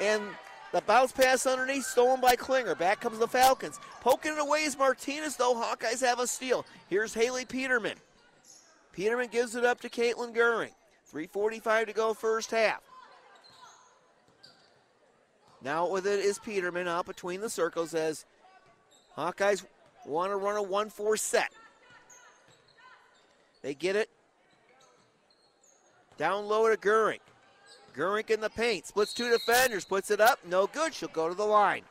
[0.00, 0.22] And
[0.72, 2.74] the bounce pass underneath, stolen by Klinger.
[2.74, 3.78] Back comes the Falcons.
[4.00, 5.54] Poking it away is Martinez, though.
[5.54, 6.64] Hawkeyes have a steal.
[6.88, 7.96] Here's Haley Peterman.
[8.92, 10.72] Peterman gives it up to Caitlin Goering.
[11.12, 12.80] 3.45 to go, first half.
[15.62, 18.24] Now with it is Peterman out between the circles as
[19.16, 19.64] Hawkeyes
[20.06, 21.52] want to run a 1 4 set.
[23.62, 24.08] They get it.
[26.18, 27.20] Down low to Goering.
[27.94, 28.86] Gurink in the paint.
[28.86, 29.84] Splits two defenders.
[29.84, 30.38] Puts it up.
[30.46, 30.94] No good.
[30.94, 31.82] She'll go to the line.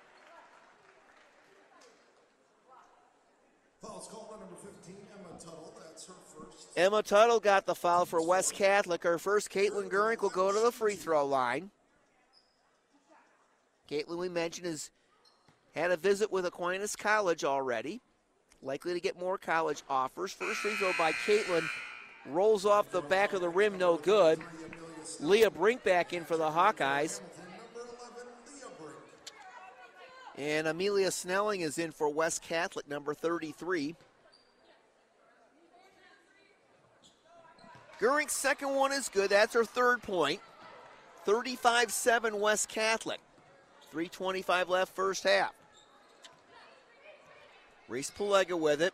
[3.82, 5.74] Foul's called on number 15, Emma Tuttle.
[5.84, 6.70] That's her first.
[6.78, 9.04] Emma Tuttle got the foul for West Catholic.
[9.04, 11.72] Her first, Caitlin Gurink, will go to the free throw line.
[13.89, 14.91] Caitlin, we mentioned, has
[15.76, 18.02] had a visit with Aquinas College already.
[18.62, 20.32] Likely to get more college offers.
[20.32, 21.68] First free throw by Caitlin
[22.28, 24.39] rolls off the back of the rim, no good.
[25.20, 27.22] Leah Brink back in for the Hawkeyes.
[30.38, 33.95] And Amelia Snelling is in for West Catholic, number 33.
[37.99, 39.30] Gurink's second one is good.
[39.30, 40.39] That's her third point.
[41.26, 43.20] 35 7 West Catholic.
[43.93, 45.54] 3.25 left, first half.
[47.88, 48.93] Reese Pelega with it.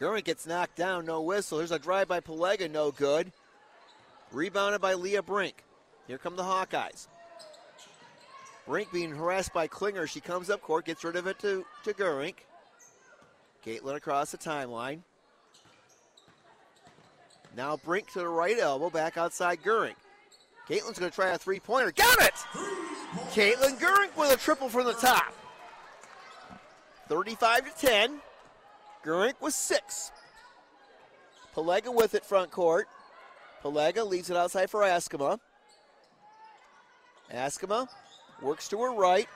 [0.00, 1.58] Gurink gets knocked down, no whistle.
[1.58, 3.30] There's a drive by Pelega, no good.
[4.32, 5.62] Rebounded by Leah Brink.
[6.06, 7.06] Here come the Hawkeyes.
[8.66, 10.06] Brink being harassed by Klinger.
[10.06, 12.36] She comes up court, gets rid of it to, to Gurink.
[13.64, 15.00] Caitlin across the timeline.
[17.56, 19.96] Now Brink to the right elbow, back outside Gurink.
[20.68, 21.92] Caitlin's going to try a three pointer.
[21.92, 22.34] Got it!
[23.32, 25.34] Caitlin Gurink with a triple from the top.
[27.08, 28.20] 35 to 10.
[29.04, 30.12] Gurink with six.
[31.54, 32.88] Pelega with it front court.
[33.62, 35.38] Pelega leaves it outside for Askema.
[37.32, 37.88] Askema
[38.42, 39.28] works to her right.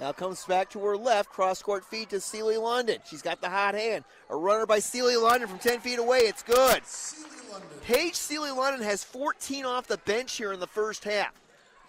[0.00, 1.28] Now comes back to her left.
[1.30, 2.98] Cross court feed to Seely London.
[3.08, 4.04] She's got the hot hand.
[4.30, 6.20] A runner by Seely London from 10 feet away.
[6.20, 6.82] It's good.
[7.82, 11.32] Paige Seely London has 14 off the bench here in the first half.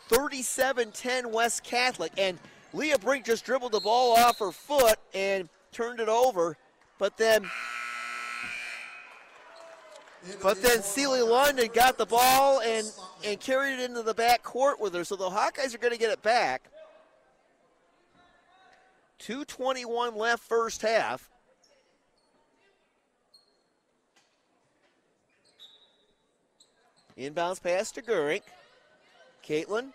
[0.10, 2.12] 37 10 West Catholic.
[2.18, 2.38] And
[2.74, 6.58] Leah Brink just dribbled the ball off her foot and turned it over.
[7.00, 7.50] But then
[10.42, 12.90] but then Seely London got the ball and,
[13.26, 15.04] and carried it into the back court with her.
[15.04, 16.70] So the Hawkeyes are going to get it back.
[19.20, 21.30] 2.21 left first half.
[27.18, 28.42] Inbounds pass to Gurink.
[29.48, 29.92] Caitlin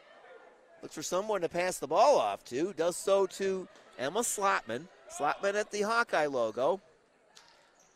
[0.83, 2.73] looks for someone to pass the ball off to.
[2.75, 3.67] Does so to
[3.99, 4.87] Emma Slotman.
[5.19, 6.81] Slotman at the Hawkeye logo.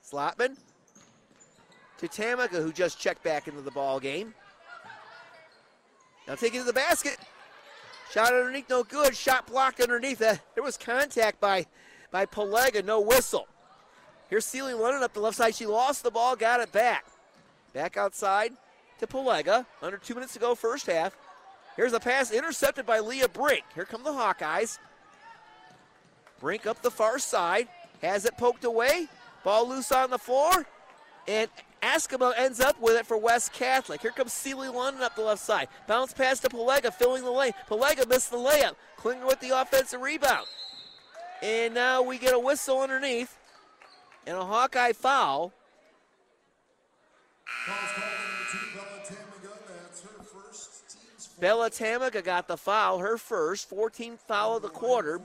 [0.04, 0.56] Slotman
[2.02, 4.34] to Tamaga, who just checked back into the ball game.
[6.26, 7.16] Now taking it to the basket.
[8.10, 9.16] Shot underneath, no good.
[9.16, 10.20] Shot blocked underneath.
[10.20, 11.66] Uh, there was contact by,
[12.10, 13.46] by Pelega, no whistle.
[14.28, 15.54] Here's Seely London up the left side.
[15.54, 17.06] She lost the ball, got it back.
[17.72, 18.52] Back outside
[18.98, 19.64] to Pelega.
[19.80, 21.16] Under two minutes to go, first half.
[21.76, 23.64] Here's a pass intercepted by Leah Brink.
[23.74, 24.78] Here come the Hawkeyes.
[26.40, 27.68] Brink up the far side.
[28.02, 29.06] Has it poked away.
[29.44, 30.66] Ball loose on the floor.
[31.28, 31.48] And
[31.82, 34.00] Askema ends up with it for West Catholic.
[34.00, 35.68] Here comes Seely London up the left side.
[35.88, 37.52] Bounce pass to Pelega, filling the lane.
[37.68, 38.76] Pelega missed the layup.
[38.96, 40.46] Klinger with the offensive rebound.
[41.42, 43.36] And now we get a whistle underneath
[44.26, 45.52] and a Hawkeye foul.
[51.40, 55.20] Bella Tamaga got the foul, her first, 14th foul of the quarter.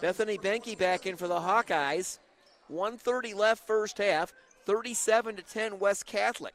[0.00, 2.18] Bethany Benke back in for the Hawkeyes.
[2.68, 4.32] 130 left first half,
[4.66, 6.54] 37 to 10 West Catholic.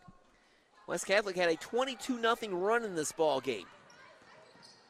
[0.88, 3.66] West Catholic had a 22 0 run in this ball game.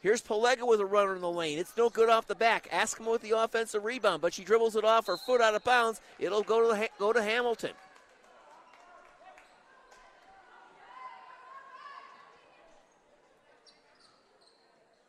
[0.01, 1.57] Here's Pelega with a runner in the lane.
[1.57, 2.69] It's no good off the back.
[2.71, 6.01] Askema with the offensive rebound, but she dribbles it off her foot out of bounds.
[6.19, 7.71] It'll go to the, go to Hamilton.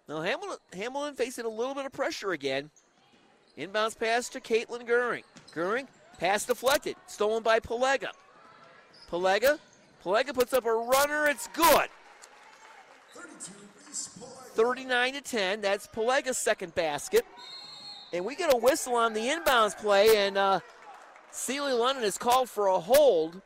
[0.08, 2.70] Now Hamilton, Hamilton facing a little bit of pressure again.
[3.58, 5.24] Inbounds pass to Caitlin Goering.
[5.52, 5.88] Goering
[6.18, 6.96] Pass deflected.
[7.06, 8.10] Stolen by Pelega.
[9.10, 9.58] Pelega.
[10.04, 11.26] Pelega puts up a runner.
[11.26, 11.88] It's good.
[13.14, 13.52] 32,
[13.86, 14.44] Reese Pelega.
[14.54, 15.60] 39 to 10.
[15.60, 17.24] That's Pelega's second basket.
[18.12, 20.60] And we get a whistle on the inbounds play, and uh,
[21.32, 23.42] Sealy London is called for a hold.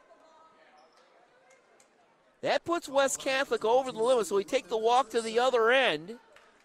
[2.42, 5.70] That puts West Catholic over the limit, so we take the walk to the other
[5.70, 6.18] end.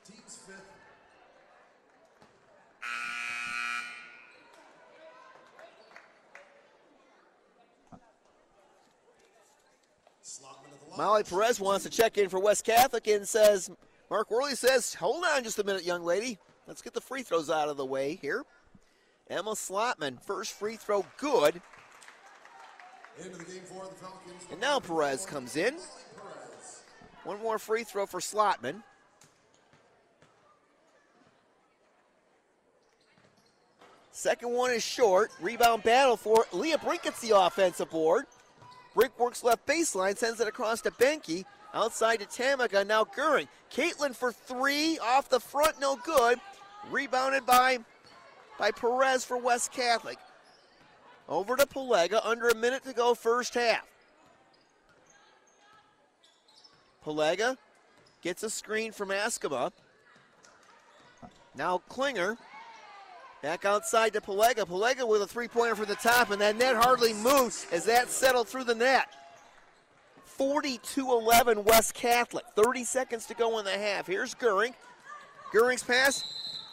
[0.06, 0.62] Team's fifth.
[10.22, 10.83] Slotman at the line.
[10.98, 13.72] Molly Perez wants to check in for West Catholic and says,
[14.12, 16.38] Mark Worley says, hold on just a minute, young lady.
[16.68, 18.44] Let's get the free throws out of the way here.
[19.30, 21.62] Emma Slotman, first free throw good.
[24.52, 25.76] And now Perez comes in.
[27.24, 28.84] One more free throw for Slotman.
[34.12, 35.32] Second one is short.
[35.42, 38.26] Rebound battle for Leah Brink gets the offensive board.
[38.96, 41.46] Brink works left baseline, sends it across to Benke.
[41.74, 43.48] Outside to Tamaga, now Goering.
[43.72, 46.40] Caitlin for three, off the front, no good.
[46.92, 47.80] Rebounded by,
[48.60, 50.20] by Perez for West Catholic.
[51.28, 53.88] Over to Pelega, under a minute to go, first half.
[57.04, 57.58] Pelega
[58.22, 59.72] gets a screen from Askema.
[61.56, 62.38] Now Klinger
[63.44, 64.66] back outside to Pelega.
[64.66, 68.10] Pelega with a three pointer from the top, and that net hardly moves as that
[68.10, 69.14] settled through the net.
[70.24, 72.46] 42 11 West Catholic.
[72.56, 74.08] 30 seconds to go in the half.
[74.08, 74.74] Here's Goering.
[75.54, 76.24] Goering's pass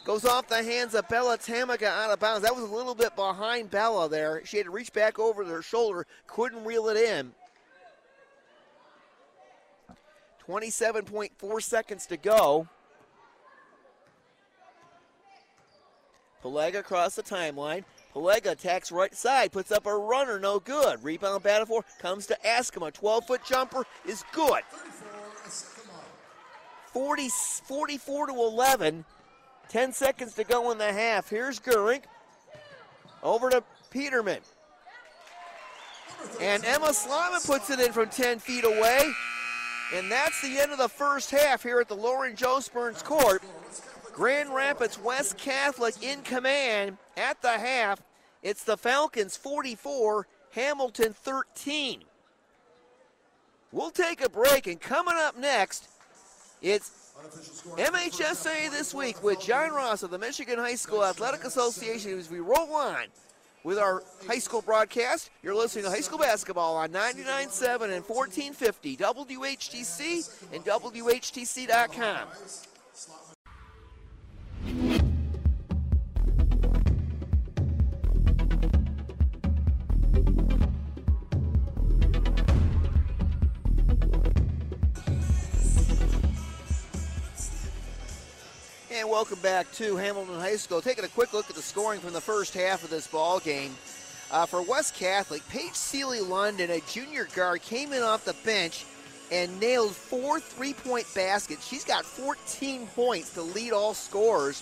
[0.05, 2.41] goes off the hands of Bella Tamaga out of bounds.
[2.41, 4.41] That was a little bit behind Bella there.
[4.45, 7.33] She had to reach back over her shoulder, couldn't reel it in.
[10.47, 12.67] 27.4 seconds to go.
[16.43, 17.83] Pelega across the timeline.
[18.13, 21.03] Pelega attacks right side, puts up a runner, no good.
[21.03, 22.91] Rebound battle for comes to Askema.
[22.91, 24.61] 12 foot jumper is good.
[26.87, 29.05] 40, 44 to 11.
[29.69, 31.29] 10 seconds to go in the half.
[31.29, 32.01] Here's Goering.
[33.23, 34.39] Over to Peterman.
[36.41, 39.13] And Emma Slotman puts it in from 10 feet away.
[39.93, 43.41] And that's the end of the first half here at the Lauren Joe Spurns Court.
[44.21, 48.03] Grand Rapids West Catholic in command at the half.
[48.43, 52.03] It's the Falcons 44, Hamilton 13.
[53.71, 55.89] We'll take a break, and coming up next,
[56.61, 56.91] it's.
[57.65, 62.41] MHSA this week with John Ross of the Michigan High School Athletic Association as we
[62.41, 63.05] roll on
[63.63, 65.31] with our high school broadcast.
[65.41, 72.27] You're listening to high school basketball on 99.7 and 1450 WHTC and WHTC.com.
[88.93, 90.81] And welcome back to Hamilton High School.
[90.81, 93.73] Taking a quick look at the scoring from the first half of this ball game.
[94.29, 98.85] Uh, for West Catholic, Paige Seeley London, a junior guard, came in off the bench
[99.31, 101.65] and nailed four three-point baskets.
[101.65, 104.61] She's got 14 points to lead all scorers.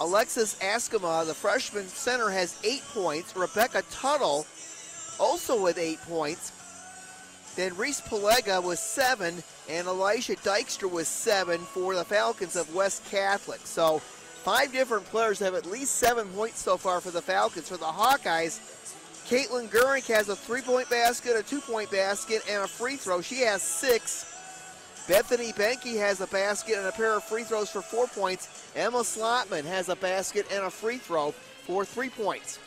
[0.00, 3.34] Alexis Askema, the freshman center, has eight points.
[3.36, 4.46] Rebecca Tuttle,
[5.18, 6.52] also with eight points.
[7.56, 13.04] Then Reese Pelega with seven, and Elisha Dykstra with seven for the Falcons of West
[13.10, 13.60] Catholic.
[13.64, 17.68] So five different players have at least seven points so far for the Falcons.
[17.68, 18.60] For the Hawkeyes,
[19.28, 23.20] Caitlin Goering has a three-point basket, a two-point basket, and a free throw.
[23.20, 24.32] She has six.
[25.08, 28.70] Bethany Benke has a basket and a pair of free throws for four points.
[28.76, 32.60] Emma Slotman has a basket and a free throw for three points.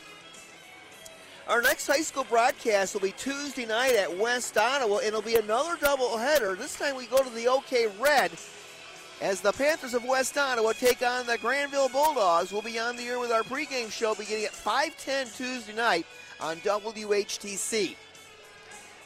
[1.48, 5.36] Our next high school broadcast will be Tuesday night at West Ottawa, and it'll be
[5.36, 6.58] another doubleheader.
[6.58, 8.32] This time we go to the OK Red
[9.22, 12.52] as the Panthers of West Ottawa take on the Granville Bulldogs.
[12.52, 16.06] We'll be on the air with our pregame show beginning at 5:10 Tuesday night
[16.40, 17.96] on WHTC.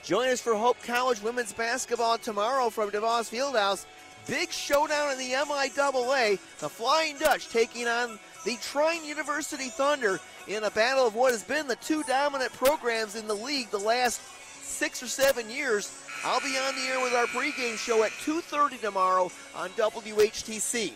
[0.03, 3.87] Join us for Hope College women's basketball tomorrow from DeVos Fieldhouse.
[4.27, 6.39] Big showdown in the MIAA.
[6.59, 11.43] The Flying Dutch taking on the Trine University Thunder in a battle of what has
[11.43, 14.21] been the two dominant programs in the league the last
[14.63, 15.99] six or seven years.
[16.25, 20.93] I'll be on the air with our pregame show at 2.30 tomorrow on WHTC.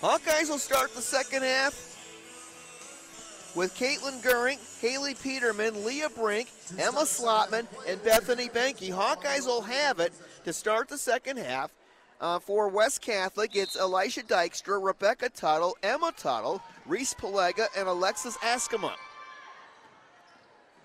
[0.00, 1.87] Hawkeyes will start the second half
[3.58, 6.48] with Caitlin Goering, Haley Peterman, Leah Brink,
[6.78, 8.92] Emma Slotman, and Bethany Benke.
[8.92, 10.12] Hawkeyes will have it
[10.44, 11.72] to start the second half.
[12.20, 18.36] Uh, for West Catholic, it's Elisha Dykstra, Rebecca Tuttle, Emma Tuttle, Reese Pelega, and Alexis
[18.38, 18.92] Askema.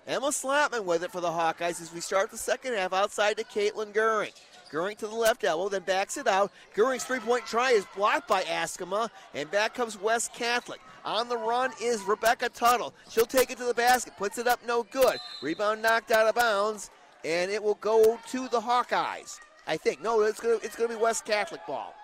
[0.08, 3.44] Emma Slotman with it for the Hawkeyes as we start the second half outside to
[3.44, 4.32] Caitlin Goering.
[4.74, 6.50] Goering to the left elbow, then backs it out.
[6.74, 10.80] Goering's three point try is blocked by Askema, and back comes West Catholic.
[11.04, 12.92] On the run is Rebecca Tuttle.
[13.08, 15.18] She'll take it to the basket, puts it up, no good.
[15.40, 16.90] Rebound knocked out of bounds,
[17.24, 19.38] and it will go to the Hawkeyes.
[19.68, 20.02] I think.
[20.02, 21.94] No, it's gonna it's gonna be West Catholic ball.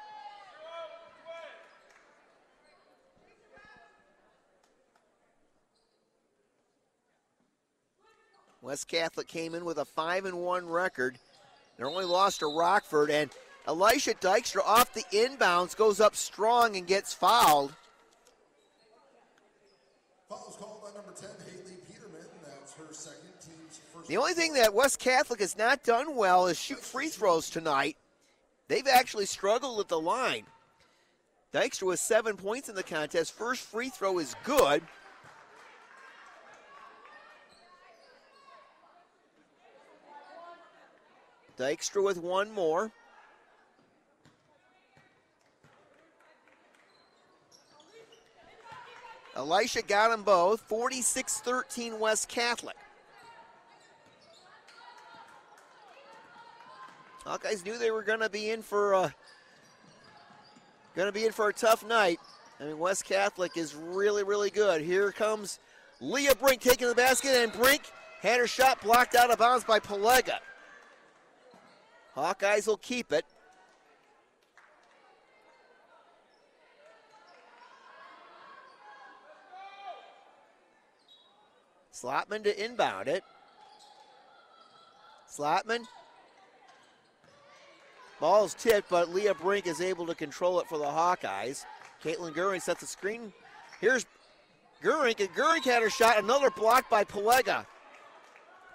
[8.62, 11.18] West Catholic came in with a five and one record.
[11.80, 13.30] They only lost to Rockford, and
[13.66, 17.72] Elisha Dykstra off the inbounds goes up strong and gets fouled.
[20.28, 22.26] Fouls called by number 10, Haley Peterman.
[22.44, 24.08] That's her second team's first.
[24.08, 27.96] The only thing that West Catholic has not done well is shoot free throws tonight.
[28.68, 30.44] They've actually struggled at the line.
[31.54, 33.32] Dykstra with seven points in the contest.
[33.32, 34.82] First free throw is good.
[41.60, 42.90] Dykstra with one more.
[49.36, 50.62] Elisha got them both.
[50.62, 52.76] 46 13 West Catholic.
[57.26, 59.14] Hawkeyes knew they were going to be in for uh, a
[60.96, 62.18] going to be in for a tough night.
[62.58, 64.80] I mean, West Catholic is really, really good.
[64.80, 65.58] Here comes
[66.00, 67.82] Leah Brink taking the basket, and Brink
[68.22, 70.38] had her shot blocked out of bounds by Pelega.
[72.20, 73.24] Hawkeyes will keep it.
[81.92, 83.24] Slotman to inbound it.
[85.30, 85.84] Slotman.
[88.20, 91.64] Ball's tipped, but Leah Brink is able to control it for the Hawkeyes.
[92.04, 93.32] Caitlin Goering sets the screen.
[93.80, 94.04] Here's
[94.82, 96.18] Goering, and Goering had her shot.
[96.18, 97.66] Another block by Pelega.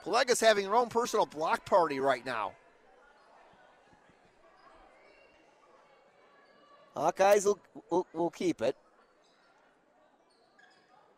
[0.04, 2.54] Pelega's having her own personal block party right now.
[6.96, 8.76] Hawkeyes will, will, will keep it.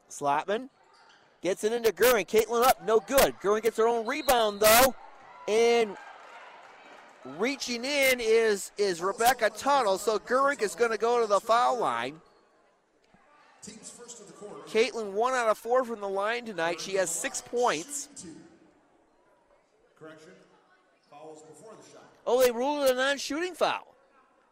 [0.09, 0.69] Slotman
[1.41, 2.25] gets it into Goering.
[2.25, 3.35] Caitlin up, no good.
[3.41, 4.95] Goering gets her own rebound though,
[5.47, 5.95] and
[7.37, 9.97] reaching in is is Rebecca Tuttle.
[9.97, 12.21] So Goering is going to go to the foul line.
[13.61, 14.61] Team's first of the quarter.
[14.67, 16.79] Caitlin one out of four from the line tonight.
[16.79, 18.07] She has six points.
[19.99, 20.31] Correction.
[21.11, 22.05] Fouls before the shot.
[22.25, 23.96] Oh, they ruled it a non-shooting foul.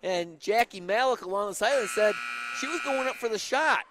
[0.06, 2.14] And Jackie Malik along the sideline said
[2.60, 3.86] she was going up for the shot,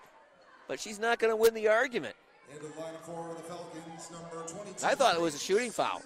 [0.68, 2.14] but she's not going to win the argument.
[2.52, 4.86] The line for the Falcons, number 22.
[4.86, 6.02] I thought it was a shooting foul.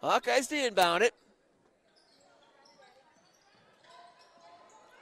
[0.00, 1.14] Hawkeyes to inbound it.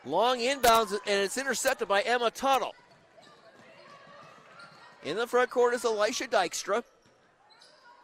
[0.06, 2.74] Long inbounds, and it's intercepted by Emma Tuttle.
[5.02, 6.82] In the front court is Elisha Dykstra.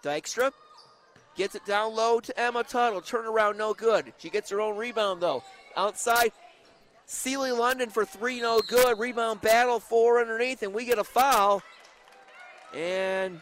[0.02, 0.52] Dykstra
[1.40, 3.00] gets it down low to Emma Tuttle.
[3.00, 4.12] Turnaround, no good.
[4.18, 5.42] She gets her own rebound, though.
[5.74, 6.32] Outside,
[7.06, 8.98] Sealy London for three, no good.
[8.98, 11.62] Rebound battle, four underneath, and we get a foul.
[12.74, 13.40] And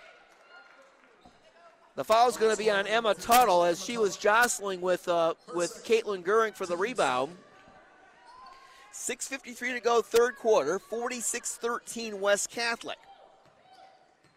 [1.97, 5.35] the foul is going to be on Emma Tuttle as she was jostling with uh,
[5.53, 7.37] with Caitlin Goering for the rebound.
[8.95, 12.99] 6.53 to go, third quarter, 46 13 West Catholic.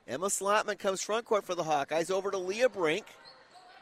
[0.08, 3.06] Emma Slotman comes front court for the Hawkeyes over to Leah Brink.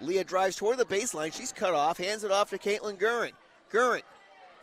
[0.02, 1.34] Leah drives toward the baseline.
[1.34, 3.34] She's cut off, hands it off to Caitlin Goering.
[3.72, 4.04] Goering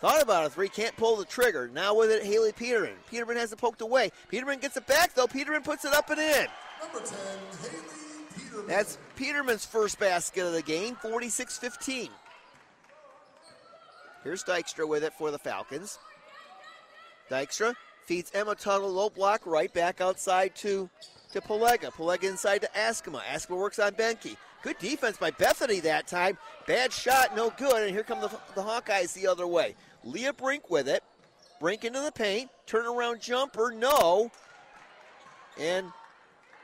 [0.01, 1.71] thought about a three, can't pull the trigger.
[1.73, 2.95] Now with it, Haley Peterman.
[3.11, 4.11] Peterman has it poked away.
[4.29, 5.27] Peterman gets it back, though.
[5.27, 6.47] Peterman puts it up and in.
[6.81, 7.19] Number 10,
[7.63, 7.83] Haley
[8.37, 8.67] Peterman.
[8.69, 12.09] That's Peterman's first basket of the game, 46 15.
[14.23, 15.99] Here's Dykstra with it for the Falcons.
[17.31, 17.75] Dykstra
[18.05, 20.89] feeds Emma Tuttle, low block right, back outside to,
[21.33, 21.93] to Pelega.
[21.93, 23.21] Pelega inside to Askema.
[23.23, 24.37] Askema works on Benke.
[24.63, 26.39] Good defense by Bethany that time.
[26.67, 27.83] Bad shot, no good.
[27.83, 29.75] And here come the, the Hawkeyes the other way.
[30.05, 31.03] Leah Brink with it.
[31.61, 32.51] Brink into the paint.
[32.67, 34.31] Turnaround jumper, no.
[35.59, 35.87] And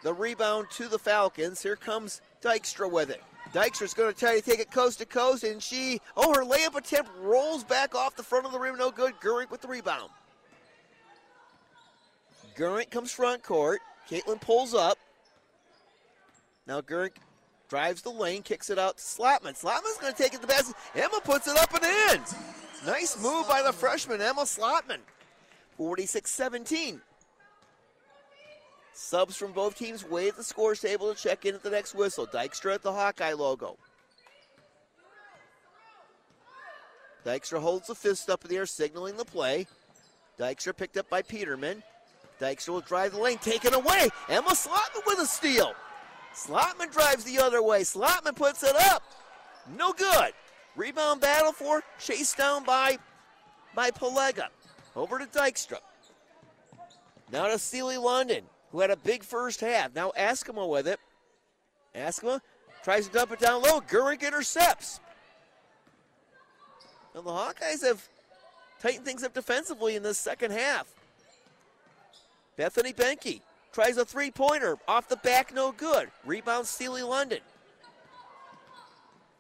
[0.03, 1.63] the rebound to the Falcons.
[1.63, 3.23] Here comes Dykstra with it.
[3.53, 6.75] Dykstra's going to try to take it coast to coast, and she, oh, her layup
[6.75, 9.13] attempt rolls back off the front of the rim, no good.
[9.21, 10.11] Gurink with the rebound.
[12.57, 13.81] Gurink comes front court.
[14.13, 14.99] Caitlin pulls up.
[16.67, 17.13] Now Gurink
[17.71, 19.59] drives the lane, kicks it out to Slotman.
[19.59, 20.77] Slotman's going to take it to the basket.
[20.95, 22.21] Emma puts it up and in.
[22.87, 24.99] Nice move by the freshman, Emma Slotman.
[25.79, 27.01] 46 17.
[28.93, 31.95] Subs from both teams wait at the scores table to check in at the next
[31.95, 32.27] whistle.
[32.27, 33.79] Dykstra at the Hawkeye logo.
[37.25, 39.67] Dykstra holds the fist up in the air, signaling the play.
[40.39, 41.83] Dykstra picked up by Peterman.
[42.43, 44.09] Dykstra will drive the lane, taken away.
[44.29, 45.75] Emma Slotman with a steal.
[46.35, 47.83] Slotman drives the other way.
[47.83, 49.05] Slotman puts it up.
[49.79, 50.33] No good.
[50.75, 52.99] Rebound battle for, chased down by,
[53.77, 54.49] by Pelega.
[54.97, 55.79] Over to Dykstra.
[57.31, 59.95] Now to Sealy London, who had a big first half.
[59.95, 60.99] Now Askema with it.
[61.95, 62.41] Askema
[62.83, 63.81] tries to dump it down low.
[63.81, 64.99] Gurink intercepts.
[67.15, 68.09] Now the Hawkeyes have
[68.81, 70.93] tightened things up defensively in this second half.
[72.57, 73.41] Bethany Benke
[73.73, 76.11] tries a three pointer off the back, no good.
[76.25, 77.41] Rebound Sealy London.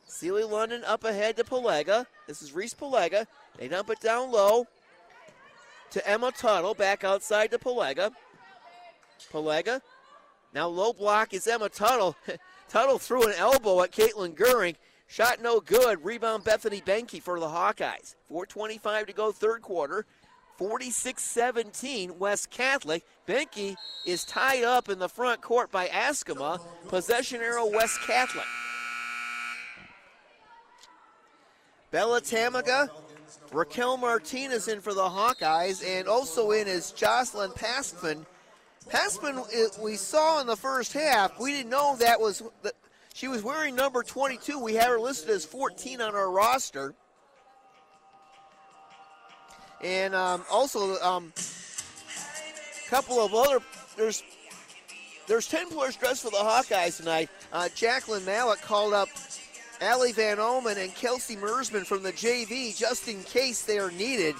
[0.06, 2.06] Sealy London up ahead to Pelega.
[2.26, 3.26] This is Reese Pelega.
[3.58, 4.66] They dump it down low
[5.90, 6.74] to Emma Tuttle.
[6.74, 8.12] Back outside to Pelega.
[9.32, 9.80] Pelega.
[10.54, 12.16] Now low block is Emma Tuttle.
[12.68, 14.76] Tuttle threw an elbow at Caitlin Gurink.
[15.06, 16.04] Shot no good.
[16.04, 18.14] Rebound Bethany Benke for the Hawkeyes.
[18.30, 20.06] 4.25 to go, third quarter.
[20.56, 23.04] 46 17, West Catholic.
[23.26, 23.76] Benke
[24.06, 26.60] is tied up in the front court by Askema.
[26.88, 28.46] Possession arrow, West Catholic.
[31.90, 32.88] Bella Tamaga,
[33.52, 38.24] Raquel Martinez in for the Hawkeyes, and also in is Jocelyn Paskman.
[38.88, 42.42] Paskman, uh, we saw in the first half, we didn't know that was
[43.14, 44.58] she was wearing number 22.
[44.58, 46.94] We had her listed as 14 on our roster.
[49.82, 51.32] And um, also, a um,
[52.88, 53.60] couple of other
[53.96, 54.22] there's
[55.28, 57.30] there's 10 players dressed for the Hawkeyes tonight.
[57.52, 59.08] Uh, Jacqueline Mallett called up
[59.80, 64.34] Allie Van Omen and Kelsey Mersman from the JV just in case they are needed.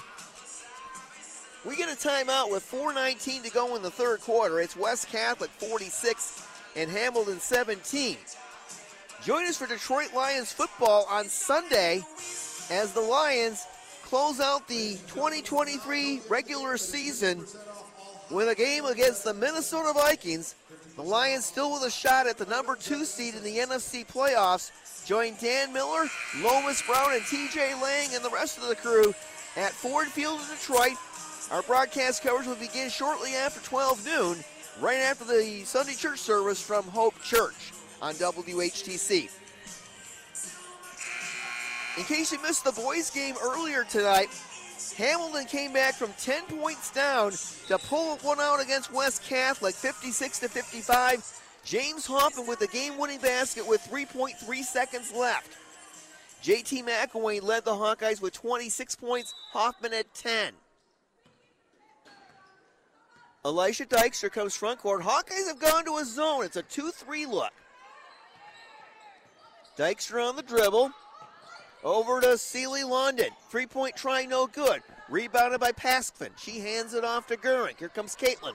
[1.65, 4.59] We get a timeout with 4.19 to go in the third quarter.
[4.59, 8.17] It's West Catholic 46 and Hamilton 17.
[9.23, 12.03] Join us for Detroit Lions football on Sunday
[12.69, 13.65] as the Lions
[14.13, 17.43] close out the 2023 regular season
[18.29, 20.53] with a game against the Minnesota Vikings.
[20.95, 24.69] The Lions still with a shot at the number two seed in the NFC playoffs.
[25.07, 26.05] Join Dan Miller,
[26.43, 29.15] Lomas Brown, and TJ Lang and the rest of the crew
[29.57, 30.95] at Ford Field in Detroit.
[31.49, 34.37] Our broadcast coverage will begin shortly after 12 noon,
[34.79, 39.31] right after the Sunday church service from Hope Church on WHTC.
[41.97, 44.29] In case you missed the boys' game earlier tonight,
[44.97, 47.33] Hamilton came back from 10 points down
[47.67, 51.41] to pull one out against West Catholic, 56 to 55.
[51.63, 55.51] James Hoffman with the game-winning basket with 3.3 seconds left.
[56.43, 59.33] JT McElwain led the Hawkeyes with 26 points.
[59.51, 60.53] Hoffman at 10.
[63.45, 65.03] Elisha Dykstra comes front court.
[65.03, 66.43] Hawkeyes have gone to a zone.
[66.43, 67.53] It's a 2-3 look.
[69.77, 70.91] Dykstra on the dribble.
[71.83, 73.29] Over to Sealy London.
[73.49, 74.81] Three point try, no good.
[75.09, 76.29] Rebounded by Paskman.
[76.37, 77.79] She hands it off to Gurink.
[77.79, 78.53] Here comes Caitlin.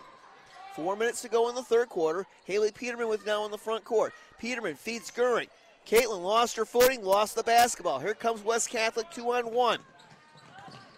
[0.75, 2.27] Four minutes to go in the third quarter.
[2.45, 4.15] Haley Peterman with now in the front court.
[4.39, 5.49] Peterman feeds Gurink.
[5.87, 7.99] Caitlin lost her footing, lost the basketball.
[7.99, 9.81] Here comes West Catholic two on one.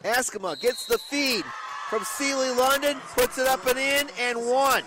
[0.05, 1.45] Askema gets the feed
[1.89, 4.85] from Sealy London, puts it up and in, and one.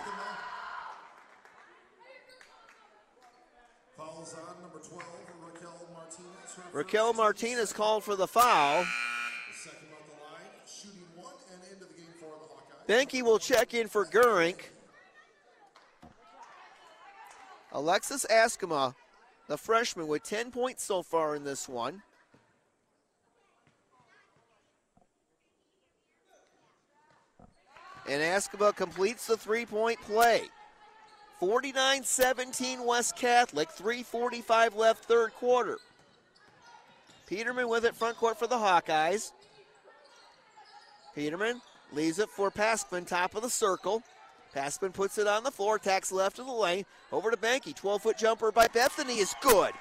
[6.73, 8.83] Raquel Martinez called for the foul.
[12.89, 14.57] Benke will check in for Gurink.
[17.71, 18.95] Alexis Askema,
[19.47, 22.01] the freshman, with 10 points so far in this one.
[28.09, 30.49] And Askema completes the three point play.
[31.39, 35.77] 49 17 West Catholic, 3.45 left, third quarter.
[37.33, 39.31] Peterman with it front court for the Hawkeyes.
[41.15, 41.61] Peterman
[41.91, 44.03] leaves it for Paskman, top of the circle.
[44.55, 46.85] Paskman puts it on the floor, tacks left of the lane.
[47.11, 47.75] Over to Benke.
[47.75, 49.71] 12 foot jumper by Bethany is good.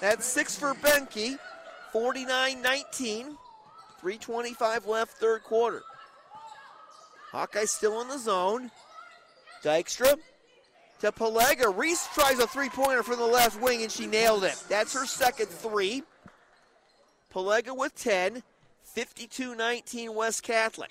[0.00, 1.38] That's six for Benke.
[1.92, 3.36] 49 19.
[4.00, 5.82] 325 left, third quarter.
[7.30, 8.72] Hawkeye still in the zone.
[9.62, 10.16] Dykstra
[11.00, 11.76] to Pelega.
[11.76, 14.62] Reese tries a three pointer from the left wing and she nailed it.
[14.68, 16.02] That's her second three.
[17.32, 18.42] Pelega with 10,
[18.82, 20.90] 52 19 West Catholic.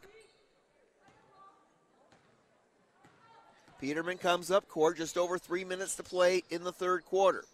[3.79, 7.45] Peterman comes up court, just over three minutes to play in the third quarter.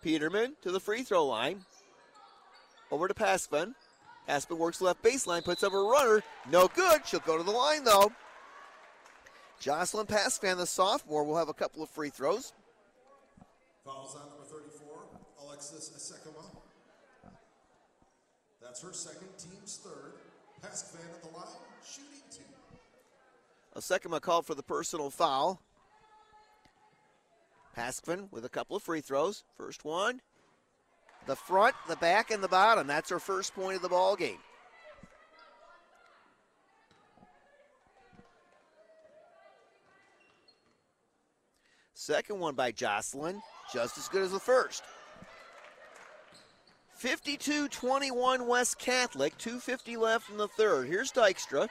[0.00, 1.64] Peterman to the free throw line.
[2.90, 3.74] Over to Paskman.
[4.28, 6.22] Paskman works left baseline, puts up a runner.
[6.50, 7.00] No good.
[7.06, 8.12] She'll go to the line though.
[9.58, 12.52] Jocelyn Paskman, the sophomore, will have a couple of free throws.
[13.84, 14.86] Fouls on number 34,
[15.42, 16.44] Alexis Asekama.
[18.62, 20.12] That's her second, team's third.
[20.62, 21.46] Paskman at the line,
[21.84, 22.42] shooting two.
[23.76, 25.60] Osekama called for the personal foul.
[27.76, 29.44] Paskvin with a couple of free throws.
[29.56, 30.20] First one,
[31.26, 32.86] the front, the back, and the bottom.
[32.86, 34.38] That's her first point of the ball game.
[41.98, 43.42] Second one by Jocelyn,
[43.72, 44.84] just as good as the first.
[46.94, 50.86] 52 21 West Catholic, 250 left in the third.
[50.86, 51.68] Here's Dykstra.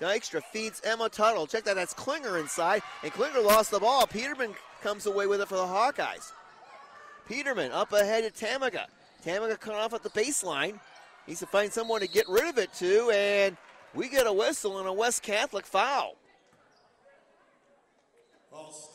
[0.00, 1.46] Dykstra feeds Emma Tuttle.
[1.46, 4.06] Check that, that's Klinger inside, and Klinger lost the ball.
[4.06, 6.32] Peterman comes away with it for the Hawkeyes.
[7.28, 8.86] Peterman up ahead at Tamaga.
[9.26, 10.80] Tamaga cut off at the baseline.
[11.26, 13.58] Needs to find someone to get rid of it to, and
[13.94, 16.16] we get a whistle and a West Catholic foul.
[18.50, 18.88] False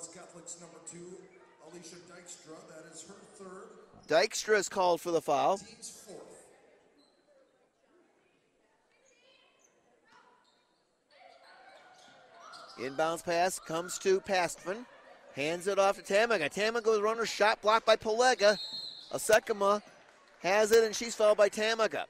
[0.00, 1.18] called Catholic's number two,
[1.66, 2.56] Alicia Dykstra.
[2.68, 3.68] That is her third,
[4.08, 5.58] Dykstra is called for the foul.
[5.58, 6.18] team's fourth.
[12.78, 14.86] Inbounds pass comes to Pastman.
[15.36, 16.52] Hands it off to Tamaga.
[16.52, 18.58] Tamaga with runner shot blocked by Pelega.
[19.12, 19.82] Asekama
[20.42, 22.04] has it and she's fouled by Tamaga.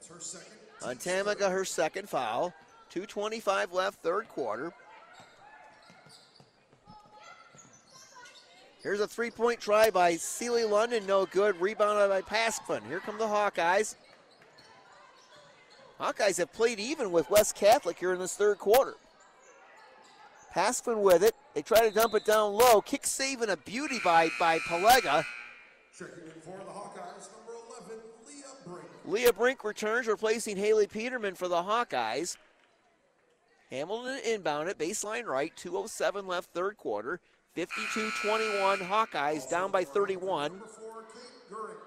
[0.83, 0.95] On.
[0.95, 2.53] Tamaga, her second foul.
[2.93, 4.71] 2.25 left, third quarter.
[8.83, 11.59] Here's a three point try by Sealy London, no good.
[11.59, 12.85] Rebounded by Paspin.
[12.87, 13.95] Here come the Hawkeyes.
[15.99, 18.93] Hawkeyes have played even with West Catholic here in this third quarter.
[20.55, 21.33] Paspin with it.
[21.53, 22.79] They try to dump it down low.
[22.81, 25.25] Kick save and a beauty by, by Pelega.
[29.07, 32.37] Leah Brink returns, replacing Haley Peterman for the Hawkeyes.
[33.69, 37.19] Hamilton inbound at baseline right, 207 left, third quarter.
[37.53, 40.51] 52 21, Hawkeyes down by 31.
[40.51, 41.77] Number four, Kate Gurrick.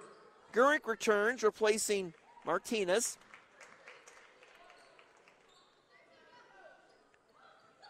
[0.54, 2.14] Gurink returns, replacing
[2.46, 3.18] Martinez.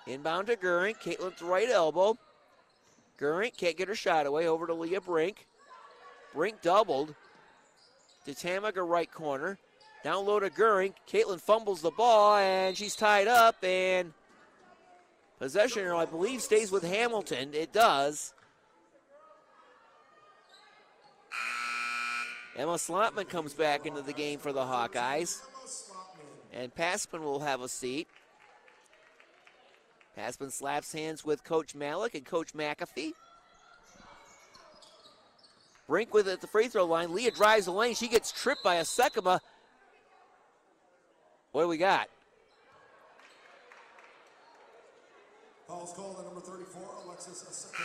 [0.09, 1.01] Inbound to Gurink.
[1.01, 2.17] Caitlin's right elbow.
[3.21, 4.49] Gurink can't get her shot away.
[4.49, 5.47] Over to Leah Brink.
[6.35, 7.15] Brink doubled
[8.29, 9.59] to Tamaga right corner.
[10.05, 10.95] Down low to Gurink.
[11.11, 14.13] Caitlin fumbles the ball and she's tied up and
[15.39, 17.51] possession, I believe, stays with Hamilton.
[17.55, 18.35] It does.
[22.57, 25.41] Emma Slotman comes back into the game for the Hawkeyes.
[26.53, 28.09] And Paspin will have a seat.
[30.19, 33.13] Paspin slaps hands with Coach Malik and Coach McAfee.
[35.89, 37.15] Brink with it at the free throw line.
[37.15, 37.95] Leah drives the lane.
[37.95, 39.41] She gets tripped by a Sekema.
[41.53, 42.09] What do we got?
[45.67, 47.85] Foul's called on number 34, Alexis Asekima.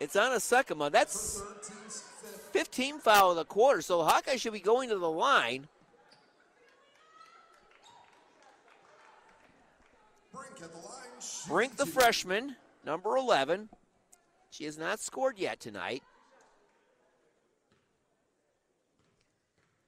[0.00, 0.92] It's on a Sekema.
[0.92, 2.50] That's Third team's fifth.
[2.52, 5.66] 15 foul of the quarter, so Hawkeye should be going to the line.
[10.32, 11.48] Brink at the line.
[11.48, 13.70] Brink, the freshman, number 11.
[14.50, 16.02] She has not scored yet tonight.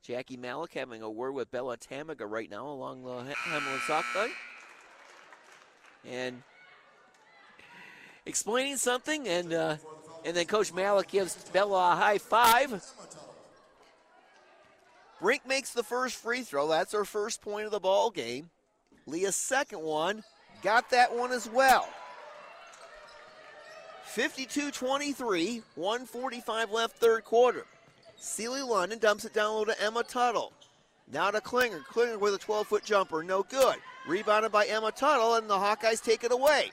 [0.03, 4.31] Jackie Malik having a word with Bella Tamaga right now along the Hamlin sock line.
[6.09, 6.43] And
[8.25, 9.77] explaining something, and uh,
[10.25, 12.83] and then Coach Malik gives Bella a high five.
[15.21, 16.69] Brink makes the first free throw.
[16.69, 18.49] That's her first point of the ball game.
[19.07, 20.23] Leah's second one
[20.63, 21.89] got that one as well.
[24.07, 27.67] 52 23, 145 left, third quarter.
[28.21, 30.53] Sealy London dumps it down low to Emma Tuttle.
[31.11, 31.81] Now to Klinger.
[31.89, 33.77] Klinger with a 12 foot jumper, no good.
[34.07, 36.71] Rebounded by Emma Tuttle, and the Hawkeyes take it away.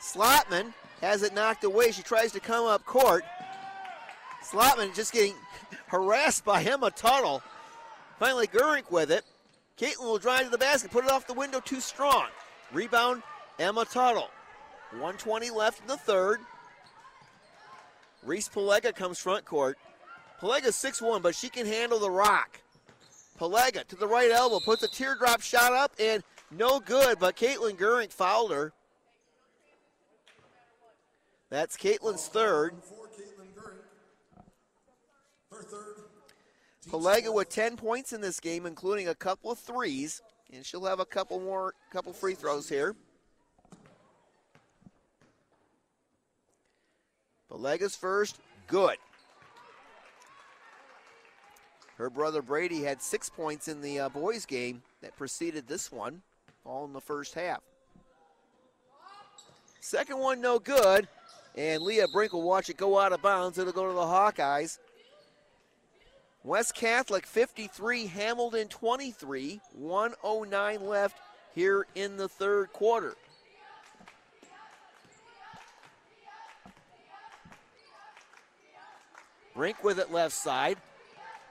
[0.00, 0.72] Slotman
[1.02, 1.92] has it knocked away.
[1.92, 3.24] She tries to come up court.
[4.42, 5.34] Slotman just getting
[5.86, 7.42] harassed by Emma Tuttle.
[8.18, 9.24] Finally, Gurink with it.
[9.78, 12.28] Caitlin will drive to the basket, put it off the window too strong.
[12.72, 13.22] Rebound,
[13.58, 14.30] Emma Tuttle.
[14.92, 16.40] 120 left in the third.
[18.26, 19.78] Reese Pelega comes front court.
[20.40, 22.60] Pelega's 6'1, but she can handle the rock.
[23.38, 27.76] Pelega to the right elbow, puts a teardrop shot up, and no good, but Caitlin
[27.76, 28.72] Gurink fouled her.
[31.48, 32.74] That's Caitlin's third.
[36.90, 40.20] Pelega with 10 points in this game, including a couple of threes,
[40.52, 42.94] and she'll have a couple more, couple free throws here.
[47.48, 48.96] Pelega's first, good.
[51.96, 56.22] Her brother Brady had six points in the uh, boys' game that preceded this one,
[56.64, 57.60] all in the first half.
[59.80, 61.06] Second one, no good,
[61.56, 63.56] And Leah Brink will watch it go out of bounds.
[63.56, 64.78] It'll go to the Hawkeyes.
[66.44, 71.16] West Catholic 53, Hamilton 23, 109 left
[71.54, 73.14] here in the third quarter.
[79.56, 80.76] Brink with it left side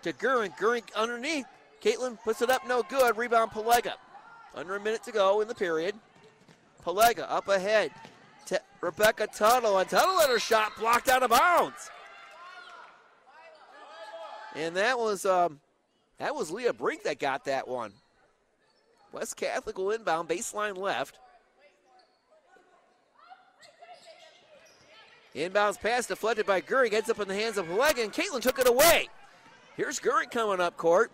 [0.04, 0.58] to Gurink.
[0.58, 1.46] Gurink underneath.
[1.82, 3.18] Caitlin puts it up, no good.
[3.18, 3.94] Rebound Pelega.
[4.54, 5.96] Under a minute to go in the period.
[6.84, 7.92] Pelega up ahead
[8.86, 11.90] Rebecca Tuttle, and Tuttle let her shot blocked out of bounds.
[14.54, 15.60] And that was um,
[16.20, 17.92] that was Leah Brink that got that one.
[19.12, 21.18] West Catholic will inbound, baseline left.
[25.36, 28.58] Inbounds pass deflected by Gurink, ends up in the hands of Pelega, and Caitlin took
[28.58, 29.10] it away.
[29.76, 31.12] Here's Gurink coming up court.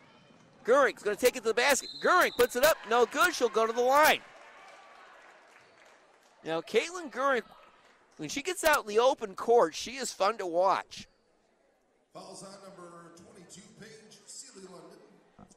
[0.63, 1.89] Gurink's going to take it to the basket.
[2.03, 3.33] Gurink puts it up, no good.
[3.33, 4.19] She'll go to the line.
[6.45, 7.43] Now, Caitlin Gurink,
[8.17, 11.07] when she gets out in the open court, she is fun to watch.
[12.13, 14.99] Fouls on number 22, Paige Sealy London.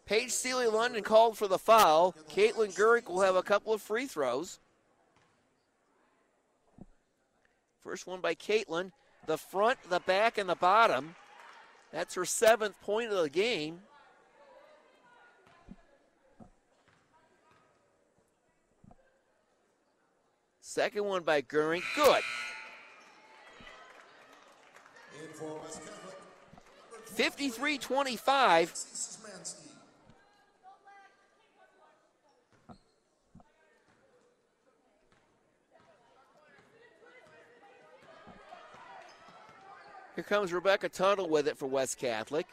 [0.06, 2.14] Paige Sealy London called for the foul.
[2.30, 4.58] Caitlin Gurink will have a couple of free throws.
[7.84, 8.92] First one by Caitlin.
[9.26, 11.14] The front, the back, and the bottom.
[11.92, 13.80] That's her seventh point of the game.
[20.60, 21.82] Second one by Gurink.
[21.94, 22.22] Good.
[25.22, 26.16] In for West Catholic,
[27.04, 28.72] 53 25.
[40.14, 42.46] Here comes Rebecca Tuttle with it for West Catholic.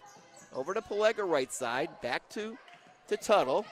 [0.53, 1.89] Over to Pelega right side.
[2.01, 2.57] Back to,
[3.07, 3.65] to Tuttle.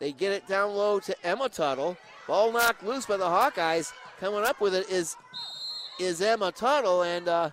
[0.00, 1.96] They get it down low to Emma Tuttle.
[2.26, 3.92] Ball knocked loose by the Hawkeyes.
[4.18, 5.16] Coming up with it is
[6.00, 7.50] is Emma Tuttle, and uh,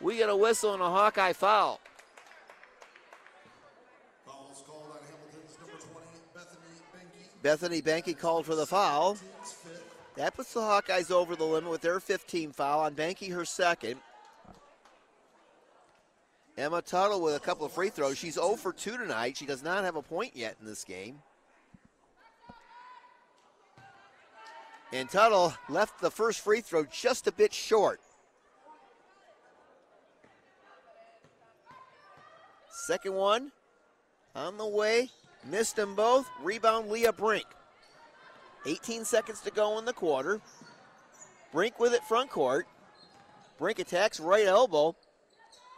[0.00, 1.80] we get a whistle and a Hawkeye foul.
[4.26, 5.76] Fouls called on Hamilton's number
[6.32, 9.16] 20, Bethany Benke called for the foul.
[10.16, 14.00] That puts the Hawkeyes over the limit with their 15 foul on Benke, her second.
[16.60, 18.18] Emma Tuttle with a couple of free throws.
[18.18, 19.38] She's 0 for 2 tonight.
[19.38, 21.22] She does not have a point yet in this game.
[24.92, 28.00] And Tuttle left the first free throw just a bit short.
[32.70, 33.52] Second one
[34.36, 35.08] on the way.
[35.48, 36.28] Missed them both.
[36.42, 37.46] Rebound Leah Brink.
[38.66, 40.42] 18 seconds to go in the quarter.
[41.52, 42.66] Brink with it front court.
[43.58, 44.94] Brink attacks right elbow.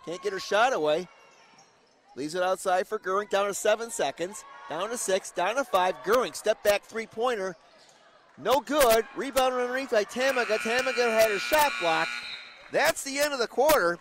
[0.07, 1.09] Can't get her shot away.
[2.17, 3.31] Leaves it outside for Gurink.
[3.31, 4.45] Down to seven seconds.
[4.69, 5.31] Down to six.
[5.31, 5.95] Down to five.
[6.05, 7.57] Gurink step back three pointer.
[8.39, 9.05] No good.
[9.17, 10.59] Rebound underneath by Tamaga.
[10.59, 12.11] Tamaga had her shot blocked.
[12.73, 13.99] That's the end of the quarter.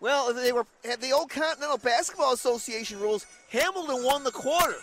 [0.00, 0.66] Well, they were
[1.00, 4.76] the old Continental Basketball Association rules, Hamilton won the quarter.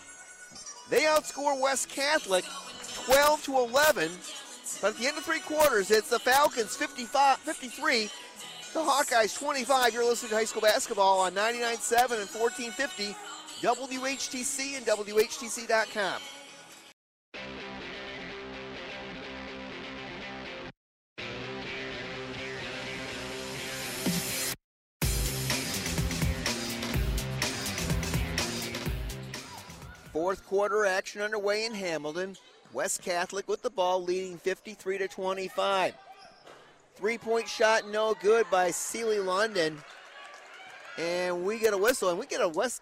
[0.90, 2.44] They outscore West Catholic
[3.06, 4.10] 12 to 11.
[4.82, 8.10] But at the end of three quarters, it's the Falcons 55, 53,
[8.74, 9.94] the Hawkeyes 25.
[9.94, 13.16] You're listening to high school basketball on 99.7 and 1450
[13.62, 16.22] WHTC and WHTC.com.
[30.12, 32.36] Fourth quarter action underway in Hamilton.
[32.74, 35.94] West Catholic with the ball leading 53 to 25.
[36.96, 39.78] Three point shot no good by Sealy London.
[40.98, 42.82] And we get a whistle and we get a West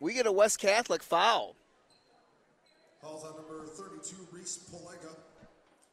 [0.00, 1.56] we get a West Catholic foul.
[3.02, 5.14] Fouls on number 32, Reese Pelega.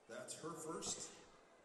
[0.09, 1.09] That's her first.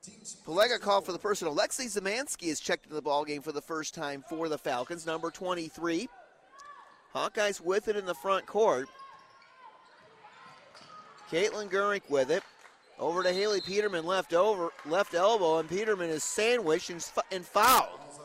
[0.03, 1.55] Team's Pelega called for the personal.
[1.55, 5.05] Lexi Szymanski is checked into the ball game for the first time for the Falcons,
[5.05, 6.09] number 23.
[7.14, 8.89] Hawkeyes with it in the front court.
[11.31, 12.43] Caitlin Gurink with it.
[13.01, 17.98] Over to Haley Peterman, left over, left elbow, and Peterman is sandwiched and, and fouled.
[17.98, 18.20] Fouls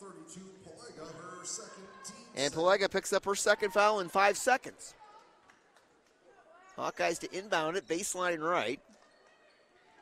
[0.00, 2.26] on 32, Pelega, her second team.
[2.36, 4.94] And Pelega picks up her second foul in five seconds.
[6.78, 8.80] Hawkeyes to inbound it, baseline right.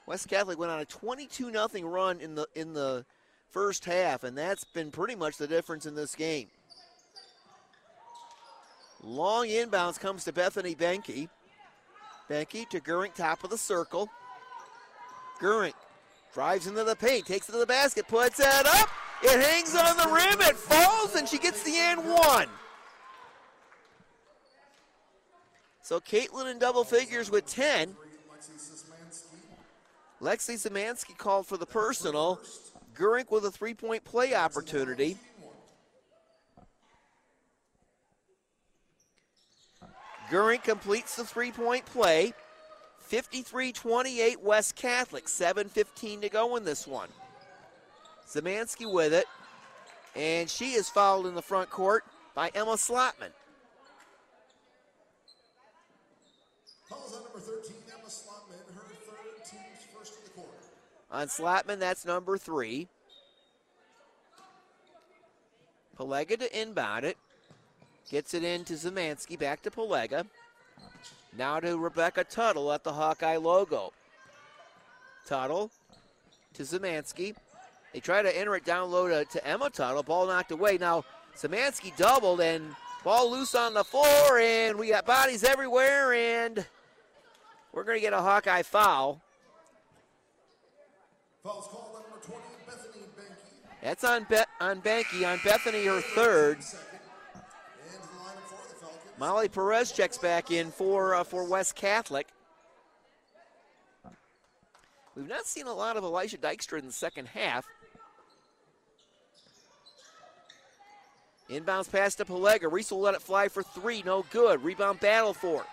[0.04, 3.06] West Catholic went on a 22 0 run in the in the
[3.48, 6.48] first half, and that's been pretty much the difference in this game.
[9.02, 11.28] Long inbounds comes to Bethany Benke.
[12.30, 14.08] Benke to Gurink, top of the circle.
[15.40, 15.74] Gurink
[16.32, 18.88] drives into the paint, takes it to the basket, puts it up.
[19.22, 22.46] It hangs on the rim, it falls, and she gets the and one.
[25.82, 27.96] So Caitlin in double figures with 10.
[30.22, 31.18] Lexi Szymanski.
[31.18, 32.40] Called for the personal.
[32.94, 35.16] Gurink with a three point play opportunity.
[40.30, 42.32] Gurink completes the three point play.
[43.00, 47.08] 53 28 West Catholic, 7.15 to go in this one.
[48.24, 49.26] Szymanski with it,
[50.14, 52.04] and she is fouled in the front court
[52.36, 53.32] by Emma Slotman.
[56.88, 60.52] Calls on number 13, Emma Slotman, her third team's first of the quarter.
[61.10, 62.86] On Slotman, that's number three.
[65.98, 67.16] Pelega to inbound it.
[68.10, 70.26] Gets it in to Szymanski, back to Pelega.
[71.38, 73.92] Now to Rebecca Tuttle at the Hawkeye logo.
[75.24, 75.70] Tuttle
[76.54, 77.36] to Szymanski.
[77.92, 80.02] They try to enter it down low to, to Emma Tuttle.
[80.02, 80.76] Ball knocked away.
[80.76, 81.04] Now
[81.36, 86.66] Szymanski doubled and ball loose on the floor, and we got bodies everywhere, and
[87.72, 89.20] we're going to get a Hawkeye foul.
[91.42, 93.82] Fouls called on number 20, Bethany Benke.
[93.82, 96.62] That's on Be- on Benke, on Bethany, her third.
[96.62, 96.86] Second.
[97.82, 99.09] And to the lineup for the Falcons.
[99.20, 102.26] Molly Perez checks back in for uh, for West Catholic.
[105.14, 107.66] We've not seen a lot of Elisha Dykstra in the second half.
[111.50, 112.72] Inbounds pass to Pelega.
[112.72, 114.02] Reese will let it fly for three.
[114.06, 114.64] No good.
[114.64, 115.68] Rebound battle for it.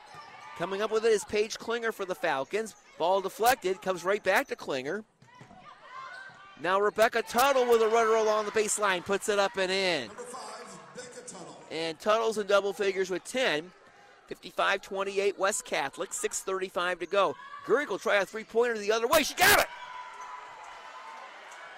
[0.57, 2.75] Coming up with it is Paige Klinger for the Falcons.
[2.97, 3.81] Ball deflected.
[3.81, 5.05] Comes right back to Klinger.
[6.61, 9.05] Now Rebecca Tuttle with a runner along the baseline.
[9.05, 10.09] Puts it up and in.
[11.71, 13.71] And Tuttle's in double figures with 10.
[14.27, 17.35] 55 28 West Catholic, 6.35 to go.
[17.65, 19.23] Gurink will try a three pointer the other way.
[19.23, 19.67] She got it!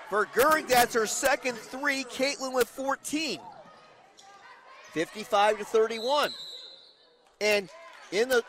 [0.10, 2.04] For Gurink, that's her second three.
[2.06, 3.40] Caitlin with 14.
[4.92, 6.32] 55 to 31.
[7.40, 7.70] And
[8.12, 8.44] in the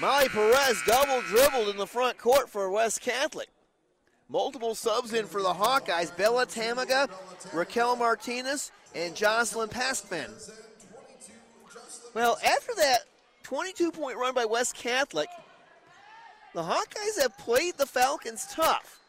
[0.00, 3.48] Molly Perez double dribbled in the front court for West Catholic.
[4.28, 6.16] Multiple subs in for the Hawkeyes.
[6.16, 7.08] Bella Tamaga,
[7.52, 10.26] Raquel Martinez, and Jocelyn Paskman.
[10.26, 11.32] And 22,
[11.72, 12.12] Jocelyn.
[12.14, 13.00] Well, after that
[13.42, 15.28] 22 point run by West Catholic,
[16.54, 19.00] the Hawkeyes have played the Falcons tough.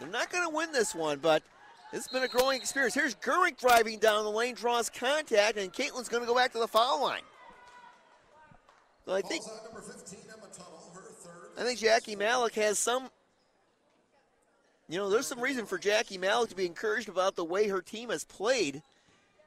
[0.00, 1.42] They're not going to win this one, but
[1.92, 2.94] it's been a growing experience.
[2.94, 6.58] Here's Gurink driving down the lane, draws contact, and Caitlin's going to go back to
[6.58, 7.22] the foul line.
[9.04, 11.60] So I think Calls on number 15, Emma Tuttle, her third.
[11.60, 13.10] I think Jackie Malik has some.
[14.90, 17.80] You know, there's some reason for Jackie Malik to be encouraged about the way her
[17.80, 18.82] team has played.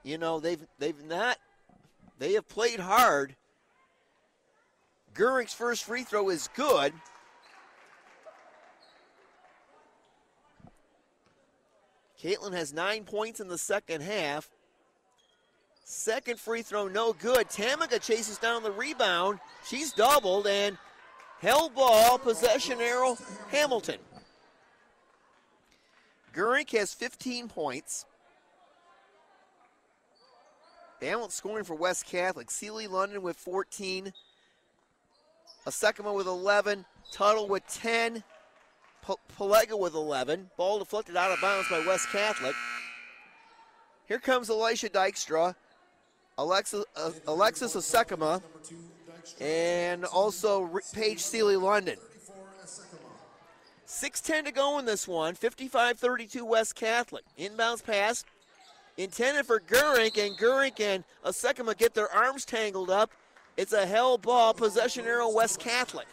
[0.02, 1.38] You know, they've they've not
[2.18, 3.36] they have played hard.
[5.14, 6.94] Gurink's first free throw is good.
[12.24, 14.50] Caitlin has nine points in the second half.
[15.84, 17.50] Second free throw, no good.
[17.50, 19.40] Tamaga chases down the rebound.
[19.68, 20.78] She's doubled and
[21.42, 23.18] held ball, possession arrow,
[23.50, 23.98] Hamilton.
[26.34, 28.06] Gurink has 15 points.
[31.00, 32.50] Balance scoring for West Catholic.
[32.50, 34.14] Sealy London with 14.
[35.68, 36.86] Askema with 11.
[37.12, 38.24] Tuttle with 10.
[39.06, 40.50] P- Pelega with 11.
[40.58, 42.56] Ball deflected out of bounds by West Catholic.
[44.08, 45.56] Here comes Elisha Dykstra.
[46.38, 48.42] Alexis, uh, Alexis Dykstra.
[49.40, 51.98] And also Paige Sealy London.
[53.94, 54.44] 34, Askema.
[54.44, 55.36] 6.10 to go in this one.
[55.36, 57.24] 55 32 West Catholic.
[57.40, 58.26] Inbounds pass
[58.98, 63.12] intended for Gurink, and Gurink and Askema get their arms tangled up.
[63.58, 66.08] It's a hell ball, possession arrow, West Catholic.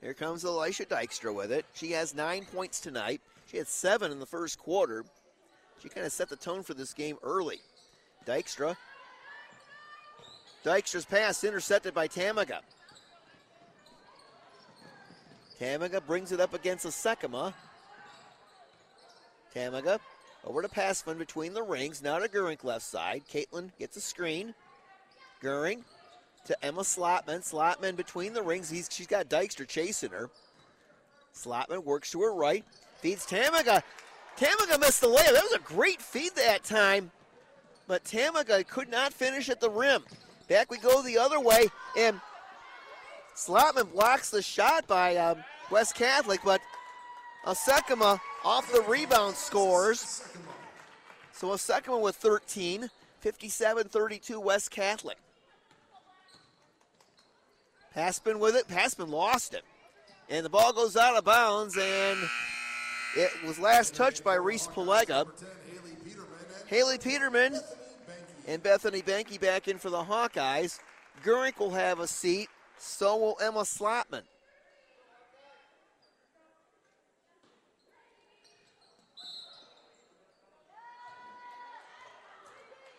[0.00, 1.64] Here comes Elisha Dykstra with it.
[1.72, 3.22] She has nine points tonight.
[3.46, 5.02] She had seven in the first quarter.
[5.82, 7.60] She kind of set the tone for this game early.
[8.26, 8.76] Dykstra
[10.64, 12.60] Dykstra's pass intercepted by Tamaga.
[15.60, 17.52] Tamaga brings it up against Askema.
[19.54, 19.98] Tamaga
[20.44, 22.02] over to Passman between the rings.
[22.02, 23.22] Now to Gurink left side.
[23.30, 24.54] Caitlin gets a screen.
[25.42, 25.82] Gurink
[26.46, 27.40] to Emma Slotman.
[27.40, 28.70] Slotman between the rings.
[28.70, 30.30] He's, she's got Dykstra chasing her.
[31.34, 32.64] Slotman works to her right.
[33.00, 33.82] Feeds Tamaga.
[34.38, 35.32] Tamaga missed the layup.
[35.32, 37.10] That was a great feed that time.
[37.86, 40.02] But Tamaga could not finish at the rim.
[40.48, 42.20] Back we go the other way, and
[43.34, 46.60] Slotman blocks the shot by um, West Catholic, but
[47.46, 50.22] Askema off the rebound scores.
[51.32, 52.90] So Askema with 13,
[53.24, 55.16] 57-32 West Catholic.
[57.94, 58.68] Passman with it.
[58.68, 59.62] Passman lost it.
[60.28, 62.18] And the ball goes out of bounds, and
[63.16, 65.24] it was last touched by Reese Pelega.
[65.24, 65.48] 10,
[66.66, 67.60] Haley Peterman.
[68.46, 70.78] And Bethany Benke back in for the Hawkeyes.
[71.24, 72.48] Gurink will have a seat.
[72.78, 74.22] So will Emma Slotman.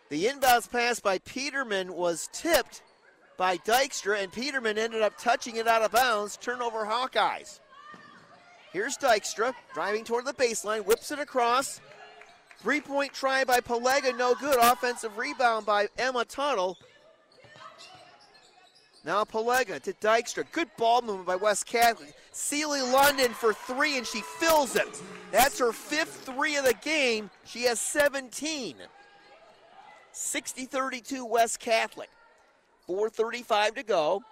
[0.09, 2.83] The inbounds pass by Peterman was tipped
[3.37, 6.37] by Dykstra, and Peterman ended up touching it out of bounds.
[6.37, 7.59] Turnover Hawkeyes.
[8.71, 11.81] Here's Dykstra driving toward the baseline, whips it across.
[12.65, 14.57] Three point try by Pelega, no good.
[14.59, 16.79] Offensive rebound by Emma Tuttle.
[19.05, 20.45] Now Pelega to Dykstra.
[20.51, 22.15] Good ball movement by West Catholic.
[22.31, 24.99] Sealy London for three, and she fills it.
[25.31, 27.29] That's her fifth three of the game.
[27.43, 28.77] She has 17.
[30.11, 32.09] 60 32 West Catholic.
[32.89, 34.23] 4.35 to go.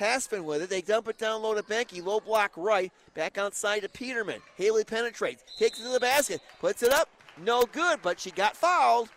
[0.00, 0.70] Passman with it.
[0.70, 2.02] They dump it down low to Benke.
[2.02, 2.90] Low block right.
[3.12, 4.40] Back outside to Peterman.
[4.56, 5.44] Haley penetrates.
[5.58, 6.40] Takes it to the basket.
[6.58, 7.10] Puts it up.
[7.44, 9.10] No good, but she got fouled.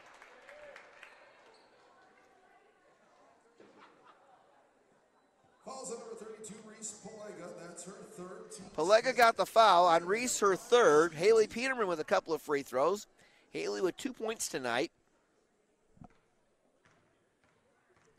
[5.65, 7.47] Fouls on number 32, Reese Pelega.
[7.65, 8.51] That's her third.
[8.51, 9.15] team.
[9.15, 11.13] Got the foul on Reese, her third.
[11.13, 13.07] Haley Peterman with a couple of free throws.
[13.51, 14.91] Haley with two points tonight.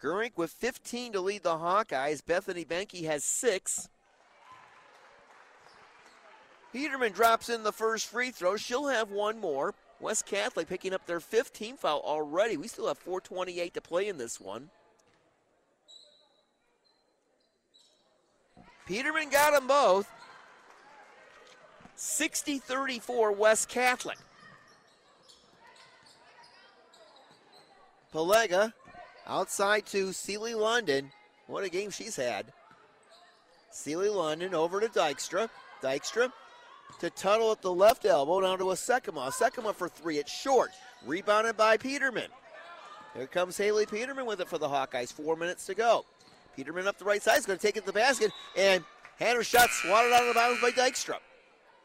[0.04, 2.24] Gurink with 15 to lead the Hawkeyes.
[2.24, 3.88] Bethany Benke has six.
[6.74, 8.58] Peterman drops in the first free throw.
[8.58, 9.72] She'll have one more.
[10.00, 12.58] West Catholic picking up their 15th foul already.
[12.58, 14.68] We still have 4.28 to play in this one.
[18.86, 20.10] Peterman got them both.
[21.96, 24.18] 60 34 West Catholic.
[28.12, 28.74] Pelega
[29.26, 31.10] outside to Sealy London.
[31.46, 32.46] What a game she's had.
[33.70, 35.48] Sealy London over to Dykstra.
[35.82, 36.32] Dykstra
[37.00, 39.28] to Tuttle at the left elbow down to a Sekema.
[39.28, 40.18] A Sekema for three.
[40.18, 40.70] It's short.
[41.04, 42.30] Rebounded by Peterman.
[43.14, 45.12] Here comes Haley Peterman with it for the Hawkeyes.
[45.12, 46.04] Four minutes to go.
[46.56, 48.84] Peterman up the right side is going to take it to the basket and
[49.18, 51.16] had her shot swatted out of the bounds by Dykstra.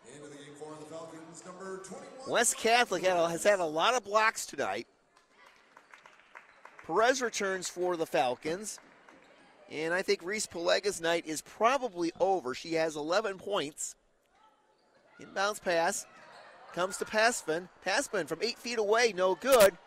[0.07, 2.29] Into the game for the Falcons, number 21.
[2.29, 4.87] West Catholic has had a lot of blocks tonight.
[6.89, 8.79] Perez returns for the Falcons.
[9.69, 12.55] And I think Reese Pelega's night is probably over.
[12.55, 13.95] She has 11 points.
[15.21, 16.07] Inbounds pass.
[16.73, 17.69] Comes to Passman.
[17.85, 19.77] Passman from eight feet away, no good.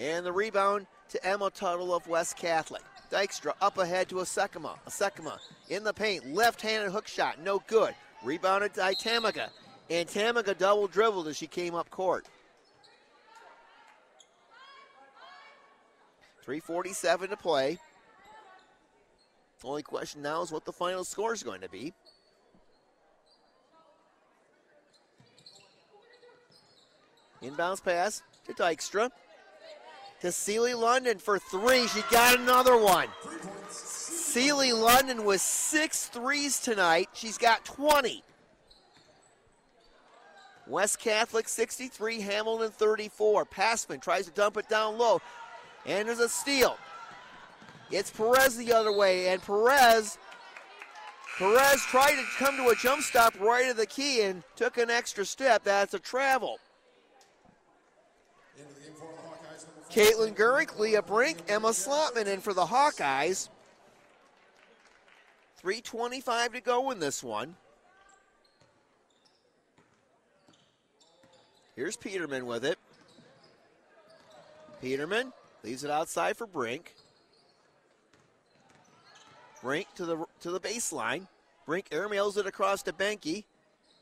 [0.00, 2.82] And the rebound to Emma Tuttle of West Catholic.
[3.12, 4.76] Dykstra up ahead to a Sekema.
[5.68, 6.34] In the paint.
[6.34, 7.94] Left handed hook shot, no good.
[8.24, 9.50] Rebounded by Tamaga.
[9.88, 12.26] And Tamaga double dribbled as she came up court.
[16.42, 17.78] 347 to play.
[19.62, 21.92] Only question now is what the final score is going to be.
[27.42, 29.10] Inbounds pass to Dykstra.
[30.20, 31.86] To Sealy London for three.
[31.88, 33.08] She got another one.
[33.70, 37.08] Sealy London with six threes tonight.
[37.14, 38.22] She's got 20.
[40.66, 43.44] West Catholic 63, Hamilton 34.
[43.46, 45.20] Passman tries to dump it down low.
[45.86, 46.76] And there's a steal.
[47.90, 50.18] It's Perez the other way, and Perez
[51.40, 54.90] Perez tried to come to a jump stop right at the key and took an
[54.90, 55.64] extra step.
[55.64, 56.58] That's a travel.
[58.58, 60.34] Into the game for the Hawkeyes, number 14.
[60.34, 63.48] Caitlin Gurink, Leah Brink, Emma Slotman in for the Hawkeyes.
[65.64, 67.56] 3.25 to go in this one.
[71.74, 72.78] Here's Peterman with it.
[74.82, 75.32] Peterman
[75.62, 76.94] leaves it outside for Brink.
[79.62, 81.26] Brink to the to the baseline.
[81.66, 83.44] Brink airmails it across to Benke.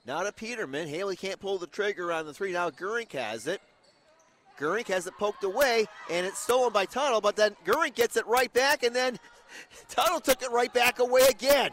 [0.06, 0.88] Now to Peterman.
[0.88, 2.52] Haley can't pull the trigger on the three.
[2.52, 3.60] Now Gurink has it.
[4.58, 8.26] Gurink has it poked away, and it's stolen by Tuttle, but then Gurink gets it
[8.26, 9.18] right back, and then
[9.88, 11.70] Tuttle took it right back away again.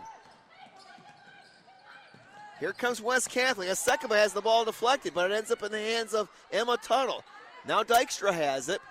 [2.59, 3.67] Here comes West Catholic.
[3.69, 7.23] Sekaba has the ball deflected, but it ends up in the hands of Emma Tuttle.
[7.67, 8.81] Now Dykstra has it.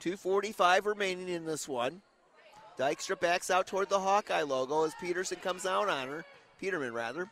[0.00, 2.00] 2.45 remaining in this one.
[2.78, 6.24] Dykstra backs out toward the Hawkeye logo as Peterson comes out on her.
[6.58, 7.28] Peterman, rather.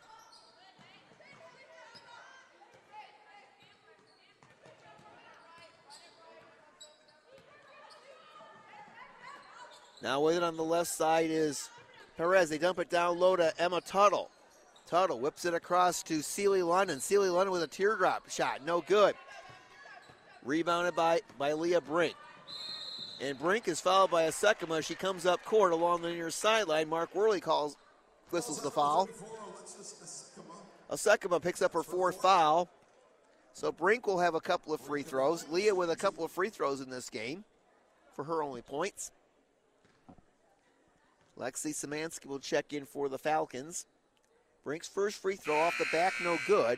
[10.01, 11.69] Now with it on the left side is
[12.15, 12.49] Perez.
[12.49, 14.29] They dump it down low to Emma Tuttle.
[14.87, 16.99] Tuttle whips it across to Seely London.
[16.99, 18.65] Seely London with a teardrop shot.
[18.65, 19.15] No good.
[20.43, 22.15] Rebounded by, by Leah Brink.
[23.21, 24.83] And Brink is fouled by a Sekema.
[24.83, 26.87] She comes up court along the near sideline.
[26.87, 27.75] Mark Worley calls,
[28.31, 29.05] whistles the foul.
[29.05, 30.29] 34, Alexis
[30.89, 31.41] Askema.
[31.41, 32.69] Picks up her fourth foul.
[33.53, 35.45] So Brink will have a couple of free throws.
[35.49, 37.43] Leah with a couple of free throws in this game
[38.13, 39.11] for her only points.
[41.37, 43.85] Lexi Szymanski will check in for the Falcons.
[44.63, 46.77] Brink's first free throw off the back, no good.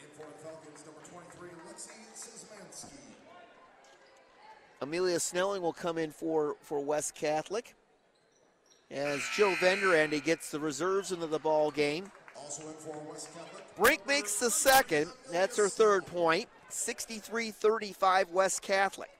[0.00, 2.86] In for the Falcons, number 23, Lexi Szymanski.
[4.82, 7.76] Amelia Snelling will come in for, for West Catholic
[8.90, 12.10] as Jill Vanderandy gets the reserves into the ball game.
[12.36, 13.76] Also in for West Catholic.
[13.76, 15.08] Brink makes the second.
[15.30, 16.48] That's her third point.
[16.68, 19.10] 63 35 West Catholic.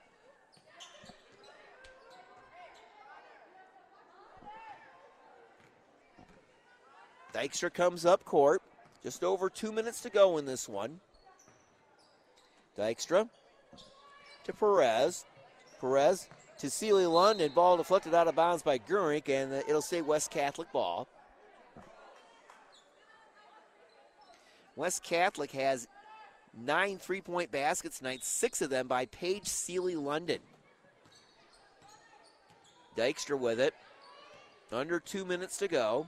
[7.32, 8.62] Dykstra comes up court.
[9.04, 10.98] Just over two minutes to go in this one.
[12.76, 13.28] Dykstra
[14.42, 15.24] to Perez.
[15.82, 16.28] Perez
[16.60, 17.50] to Sealy London.
[17.52, 21.08] Ball deflected out of bounds by Gurink, and it'll say West Catholic ball.
[24.76, 25.88] West Catholic has
[26.56, 30.38] nine three point baskets tonight, six of them by Paige Sealy London.
[32.96, 33.74] Dykstra with it.
[34.70, 36.06] Under two minutes to go.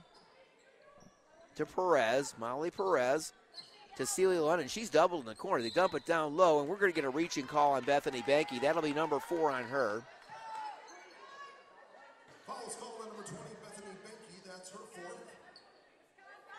[1.55, 3.33] To Perez, Molly Perez
[3.97, 4.67] to Celia London.
[4.67, 5.61] She's doubled in the corner.
[5.61, 8.21] They dump it down low, and we're going to get a reaching call on Bethany
[8.21, 8.61] Benke.
[8.61, 10.03] That'll be number four on her.
[12.45, 14.47] Fouls called on number 20, Bethany Benke.
[14.47, 15.17] That's her fourth.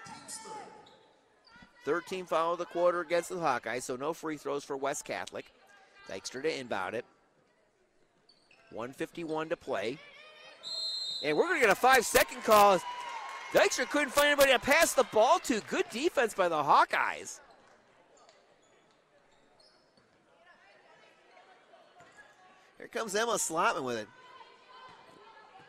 [0.07, 0.53] Team's third.
[1.85, 5.47] 13 foul of the quarter against the Hawkeyes, so no free throws for West Catholic.
[6.09, 7.05] Dykstra to inbound it.
[8.71, 9.99] 151 to play.
[11.25, 12.79] And we're going to get a five second call.
[13.53, 15.61] Dykstra couldn't find anybody to pass the ball to.
[15.69, 17.41] Good defense by the Hawkeyes.
[22.79, 24.09] Here comes Emma Slotman with it.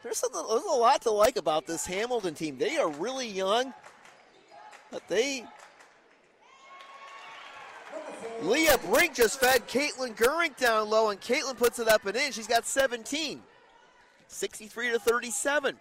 [0.04, 2.58] There's, something, there's a lot to like about this Hamilton team.
[2.58, 3.74] They are really young,
[4.92, 5.46] but they.
[8.42, 12.32] Leah Brink just fed Caitlin Gurink down low, and Caitlin puts it up and in.
[12.32, 13.42] She's got 17.
[14.28, 15.76] 63 to 37.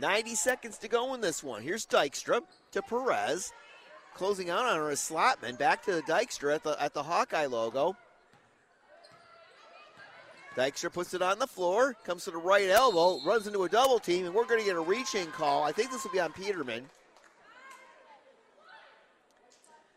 [0.00, 1.62] 90 seconds to go in this one.
[1.62, 2.42] Here's Dykstra
[2.72, 3.52] to Perez.
[4.14, 5.58] Closing out on her is Slotman.
[5.58, 7.96] Back to the Dykstra at the, at the Hawkeye logo.
[10.56, 14.00] Dykstra puts it on the floor, comes to the right elbow, runs into a double
[14.00, 15.62] team, and we're going to get a reaching call.
[15.62, 16.84] I think this will be on Peterman.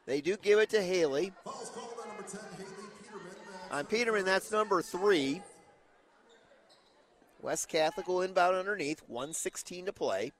[0.05, 1.31] They do give it to Haley.
[1.43, 2.65] Fouls called number 10, Haley
[3.01, 3.31] Peterman.
[3.71, 5.41] On Peterman, that's number three.
[7.41, 10.31] West Catholic will inbound underneath, 116 to play.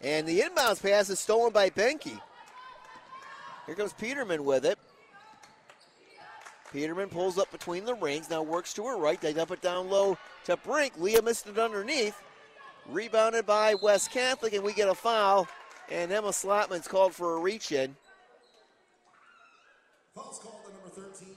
[0.00, 2.18] And the inbounds pass is stolen by Benke.
[3.66, 4.78] Here comes Peterman with it.
[6.72, 9.20] Peterman pulls up between the rings, now works to her right.
[9.20, 10.94] They dump it down low to Brink.
[10.98, 12.20] Leah missed it underneath.
[12.88, 15.46] Rebounded by West Catholic, and we get a foul.
[15.90, 17.94] And Emma Slotman's called for a reach in.
[20.14, 21.31] Fouls called on number 13,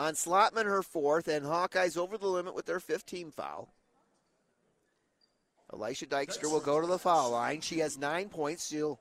[0.00, 3.68] On Slotman, her fourth, and Hawkeyes over the limit with their 15 foul.
[5.70, 7.60] Elisha Dykstra will go to the foul line.
[7.60, 8.68] She has nine points.
[8.68, 8.98] She'll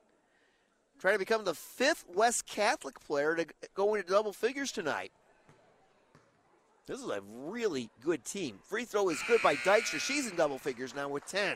[1.00, 3.46] try to become the fifth West Catholic player to
[3.76, 5.14] go into double figures tonight.
[6.86, 8.60] This is a really good team.
[8.68, 10.02] Free throw is good by Dykstra.
[10.02, 11.56] She's in double figures now with 10.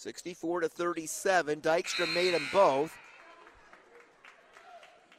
[0.00, 1.60] Sixty-four to thirty-seven.
[1.60, 2.96] Dykstra made them both.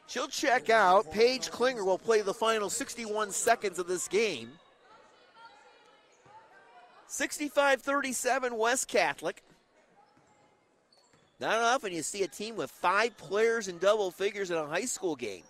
[0.08, 1.12] She'll check out.
[1.12, 4.49] Paige Klinger will play the final 61 seconds of this game.
[7.06, 9.44] 65 37 West Catholic.
[11.40, 14.86] Not often you see a team with five players in double figures in a high
[14.86, 15.44] school game.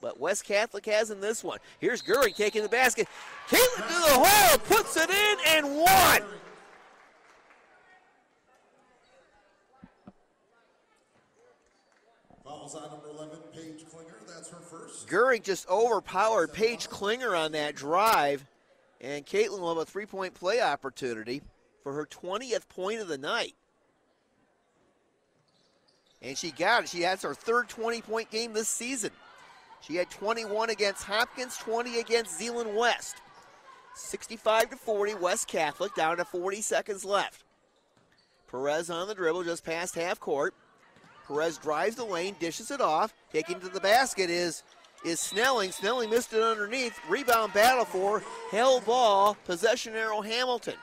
[0.00, 1.58] But West Catholic has in this one.
[1.78, 3.06] Here's Gurry taking the basket.
[3.50, 6.22] Caitlin to the hole, puts it in, and one.
[12.64, 14.14] Fouls on number 11, Paige Klinger.
[14.26, 15.06] That's her first.
[15.06, 18.46] Gurry just overpowered Paige Klinger on that drive.
[19.00, 21.42] And Caitlin will have a three point play opportunity
[21.82, 23.54] for her 20th point of the night.
[26.22, 26.88] And she got it.
[26.88, 29.10] She has her third 20 point game this season.
[29.82, 33.16] She had 21 against Hopkins, 20 against Zeeland West.
[33.94, 37.44] 65 to 40, West Catholic down to 40 seconds left.
[38.50, 40.54] Perez on the dribble just past half court.
[41.26, 43.14] Perez drives the lane, dishes it off.
[43.32, 44.62] Taking to the basket is
[45.04, 45.70] is Snelling.
[45.70, 46.98] Snelling missed it underneath.
[47.08, 49.36] Rebound battle for hell ball.
[49.44, 50.74] Possession arrow Hamilton.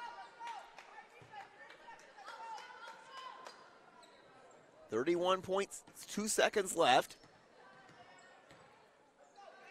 [4.91, 7.15] 31.2 seconds left.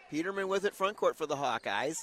[0.09, 1.97] Peterman with it front court for the Hawkeyes.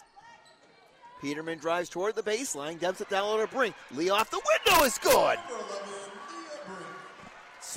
[1.20, 3.74] Peterman drives toward the baseline, dumps it down on the brink.
[3.95, 5.39] Lee off the window is good.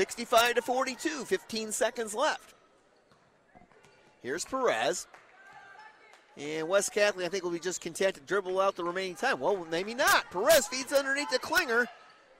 [0.01, 2.55] 65 to 42, 15 seconds left.
[4.23, 5.05] Here's Perez.
[6.35, 9.39] And West Catholic, I think, will be just content to dribble out the remaining time.
[9.39, 10.25] Well, maybe not.
[10.31, 11.85] Perez feeds underneath to Klinger.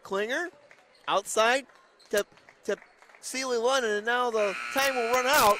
[0.01, 0.49] Klinger
[1.07, 1.67] outside
[2.09, 2.25] to,
[2.63, 2.77] to
[3.19, 5.57] Sealy London, and now the time will run out.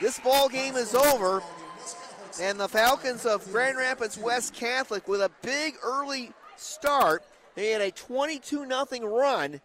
[0.00, 1.42] This ball game is over.
[2.40, 7.24] And the Falcons of Grand Rapids West Catholic with a big early start.
[7.56, 9.60] They had a 22 0 run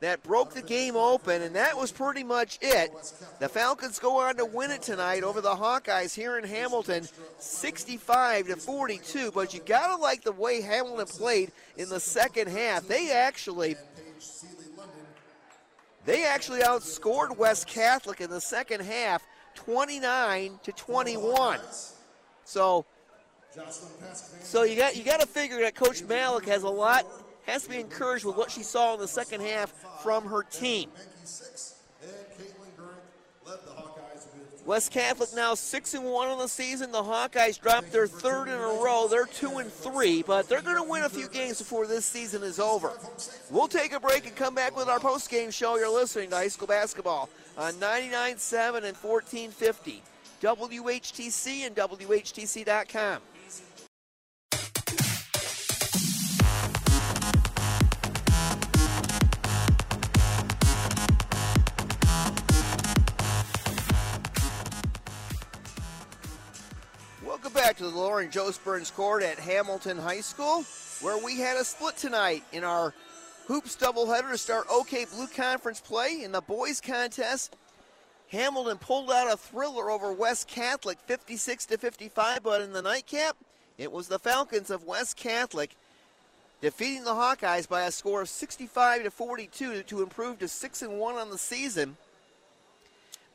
[0.00, 2.90] that broke the game open, and that was pretty much it.
[3.40, 7.08] The Falcons go on to win it tonight over the Hawkeyes here in Hamilton,
[7.38, 9.32] 65 to 42.
[9.32, 12.86] But you gotta like the way Hamilton played in the second half.
[12.86, 13.76] They actually
[16.04, 19.22] they actually outscored West Catholic in the second half
[19.56, 21.60] 29 to 21.
[22.44, 22.86] So,
[24.42, 27.04] so you got you got to figure that Coach Malik has a lot
[27.48, 29.72] has to be encouraged with what she saw in the second half
[30.02, 30.90] from her team.
[34.66, 36.92] West Catholic now six and one on the season.
[36.92, 39.08] The Hawkeyes dropped their third in a row.
[39.08, 42.42] They're two and three, but they're going to win a few games before this season
[42.42, 42.92] is over.
[43.50, 45.78] We'll take a break and come back with our post-game show.
[45.78, 50.02] You're listening to high school basketball on 99.7 and 1450,
[50.42, 53.22] WHTC and WHTC.com.
[67.58, 70.64] back to the Lauren Joe Burns Court at Hamilton High School,
[71.00, 72.94] where we had a split tonight in our
[73.48, 77.56] hoops doubleheader to start OK Blue Conference play in the boys contest.
[78.28, 83.36] Hamilton pulled out a thriller over West Catholic 56 to 55, but in the nightcap,
[83.76, 85.74] it was the Falcons of West Catholic
[86.60, 91.00] defeating the Hawkeyes by a score of 65 to 42 to improve to 6 and
[91.00, 91.96] 1 on the season.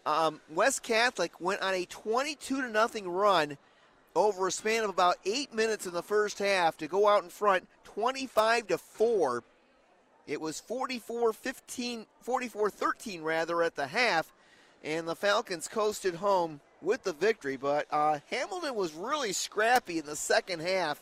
[0.05, 3.57] Um, West Catholic went on a 22 to nothing run
[4.15, 7.29] over a span of about eight minutes in the first half to go out in
[7.29, 9.43] front 25 to 4
[10.27, 14.31] it was 44 15 44 13 rather at the half
[14.83, 17.57] and the falcons coasted home with the victory.
[17.57, 21.01] But uh, hamilton was really scrappy in the second half.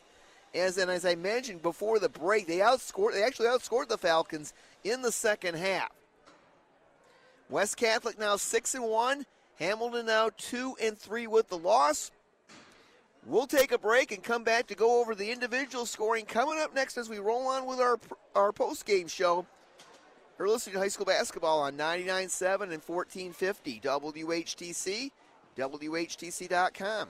[0.54, 4.54] As and as i mentioned before the break they outscored they actually outscored the falcons
[4.84, 5.92] in the second half.
[7.50, 9.26] West catholic now 6 and 1
[9.60, 12.12] hamilton now 2 and 3 with the loss
[13.26, 16.74] We'll take a break and come back to go over the individual scoring coming up
[16.74, 18.00] next as we roll on with our
[18.36, 19.46] our post game show.
[20.40, 25.12] You're listening to high school basketball on 99.7 and 1450 WHTC,
[25.56, 27.08] WHTC.com.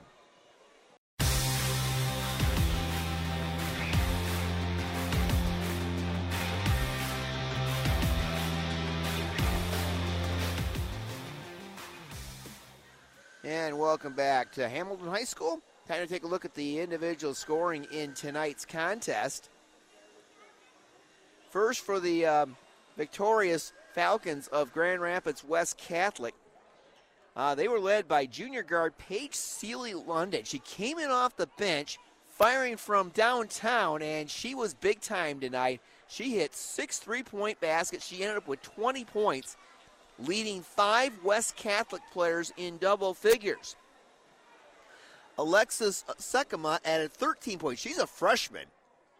[13.44, 15.62] And welcome back to Hamilton High School.
[15.88, 19.48] Time to take a look at the individual scoring in tonight's contest.
[21.50, 22.56] First for the um,
[22.96, 26.34] victorious Falcons of Grand Rapids West Catholic.
[27.34, 30.44] Uh, they were led by junior guard Paige Seeley London.
[30.44, 31.98] She came in off the bench,
[32.28, 35.80] firing from downtown, and she was big time tonight.
[36.06, 38.06] She hit six three point baskets.
[38.06, 39.56] She ended up with 20 points,
[40.20, 43.74] leading five West Catholic players in double figures.
[45.42, 47.82] Alexis Sekema added 13 points.
[47.82, 48.66] She's a freshman.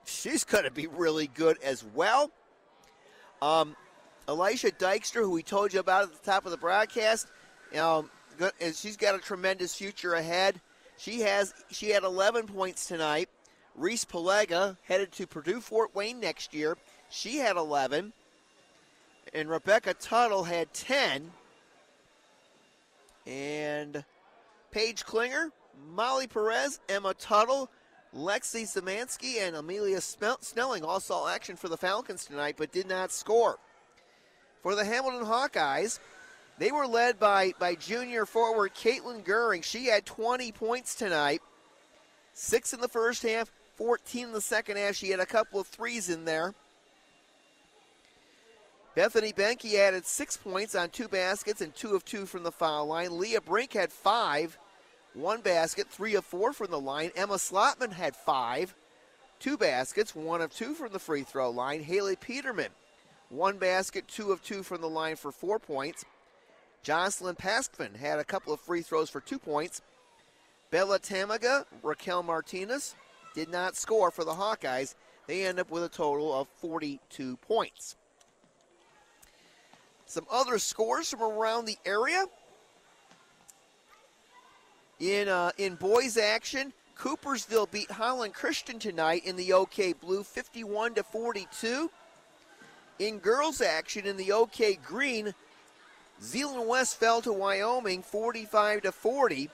[0.04, 2.30] She's going to be really good as well.
[3.40, 3.74] Um,
[4.28, 7.26] Elisha Dykstra, who we told you about at the top of the broadcast,
[7.76, 8.08] um,
[8.72, 10.60] she's got a tremendous future ahead.
[10.96, 13.28] She has she had 11 points tonight.
[13.74, 16.78] Reese Pelega headed to Purdue Fort Wayne next year.
[17.10, 18.12] She had 11.
[19.34, 21.32] And Rebecca Tuttle had 10.
[23.26, 24.04] And
[24.70, 25.50] Paige Klinger
[25.90, 27.70] Molly Perez, Emma Tuttle,
[28.14, 33.10] Lexi Szymanski, and Amelia Snelling all saw action for the Falcons tonight but did not
[33.10, 33.58] score.
[34.62, 35.98] For the Hamilton Hawkeyes,
[36.58, 39.62] they were led by, by junior forward Caitlin Goering.
[39.62, 41.40] She had 20 points tonight,
[42.34, 44.94] six in the first half, 14 in the second half.
[44.94, 46.54] She had a couple of threes in there.
[48.94, 52.86] Bethany Benke added six points on two baskets and two of two from the foul
[52.86, 53.18] line.
[53.18, 54.58] Leah Brink had five
[55.14, 57.10] one basket, three of four from the line.
[57.14, 58.74] Emma Slotman had five,
[59.38, 61.82] two baskets, one of two from the free throw line.
[61.82, 62.70] Haley Peterman,
[63.28, 66.04] one basket, two of two from the line for four points.
[66.82, 69.82] Jocelyn Paskman had a couple of free throws for two points.
[70.70, 72.94] Bella Tamaga, Raquel Martinez
[73.34, 74.94] did not score for the Hawkeyes.
[75.26, 77.96] They end up with a total of 42 points.
[80.06, 82.24] Some other scores from around the area.
[85.02, 90.94] In uh, in boys action, Coopersville beat Holland Christian tonight in the OK Blue 51
[90.94, 91.90] to 42.
[93.00, 95.34] In girls action in the OK Green,
[96.22, 99.50] Zeeland West fell to Wyoming 45 to 40.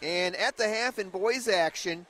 [0.00, 2.06] And at the half in boys action,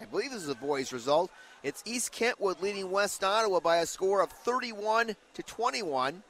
[0.00, 1.30] I believe this is a boys result.
[1.62, 6.24] It's East Kentwood leading West Ottawa by a score of 31 to 21.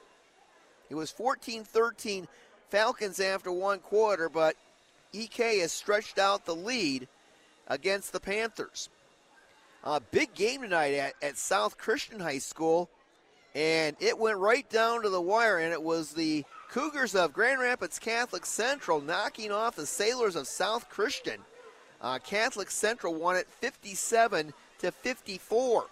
[0.91, 2.27] It was 14-13
[2.69, 4.57] Falcons after one quarter, but
[5.13, 7.09] EK has stretched out the lead
[7.69, 8.89] against the Panthers.
[9.85, 12.91] A big game tonight at, at South Christian High School,
[13.55, 17.61] and it went right down to the wire, and it was the Cougars of Grand
[17.61, 21.41] Rapids Catholic Central knocking off the Sailors of South Christian.
[22.01, 25.87] Uh, Catholic Central won it 57 to 54.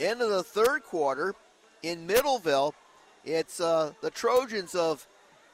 [0.00, 1.34] End of the third quarter
[1.82, 2.72] in Middleville,
[3.24, 5.06] it's uh, the Trojans of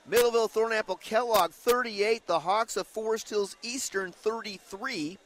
[0.08, 5.18] Middleville Thornapple Kellogg 38, the Hawks of Forest Hills Eastern 33.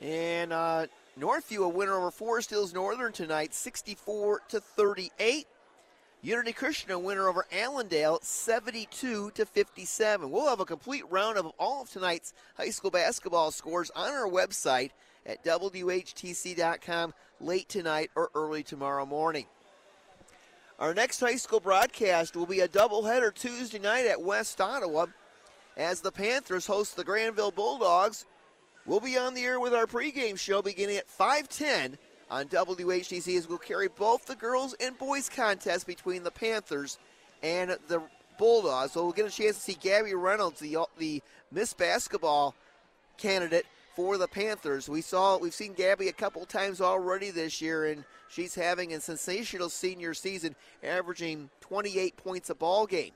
[0.00, 0.86] And uh,
[1.18, 5.46] Northview a winner over Forest Hills Northern tonight 64 to 38.
[6.22, 10.30] Unity Christian a winner over Allendale 72 to 57.
[10.30, 14.28] We'll have a complete round of all of tonight's high school basketball scores on our
[14.28, 14.90] website
[15.26, 19.46] at WHTC.com late tonight or early tomorrow morning.
[20.78, 25.06] Our next high school broadcast will be a doubleheader Tuesday night at West Ottawa
[25.76, 28.26] as the Panthers host the Granville Bulldogs.
[28.86, 31.96] We'll be on the air with our pregame show beginning at 510
[32.30, 36.98] on WHTC as we'll carry both the girls and boys contest between the Panthers
[37.42, 38.02] and the
[38.38, 38.92] Bulldogs.
[38.92, 41.22] So we'll get a chance to see Gabby Reynolds, the, the
[41.52, 42.54] Miss Basketball
[43.16, 44.88] candidate for the Panthers.
[44.88, 49.00] We saw we've seen Gabby a couple times already this year, and she's having a
[49.00, 53.12] sensational senior season, averaging 28 points a ball game.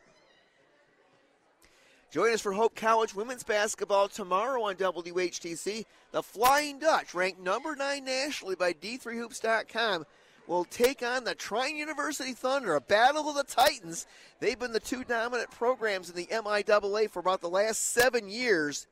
[2.11, 5.85] Join us for Hope College women's basketball tomorrow on WHTC.
[6.13, 10.07] The Flying Dutch, ranked number nine nationally by D3Hoops.com,
[10.47, 14.07] will take on the Trine University Thunder, a battle of the Titans.
[14.41, 18.87] They've been the two dominant programs in the MIAA for about the last seven years.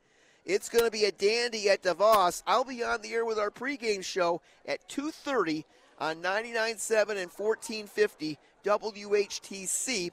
[0.47, 2.41] It's going to be a dandy at DeVos.
[2.47, 5.65] I'll be on the air with our pregame show at 2:30
[5.99, 10.11] on 99.7 and 1450 WHTC.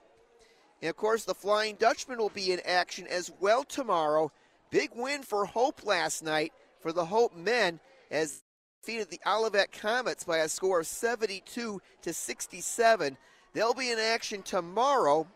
[0.82, 4.32] And of course, the Flying Dutchman will be in action as well tomorrow.
[4.70, 7.78] Big win for Hope last night for the Hope men
[8.10, 8.42] as
[8.82, 13.16] defeated the Olivet Comets by a score of 72 to 67.
[13.52, 15.28] They'll be in action tomorrow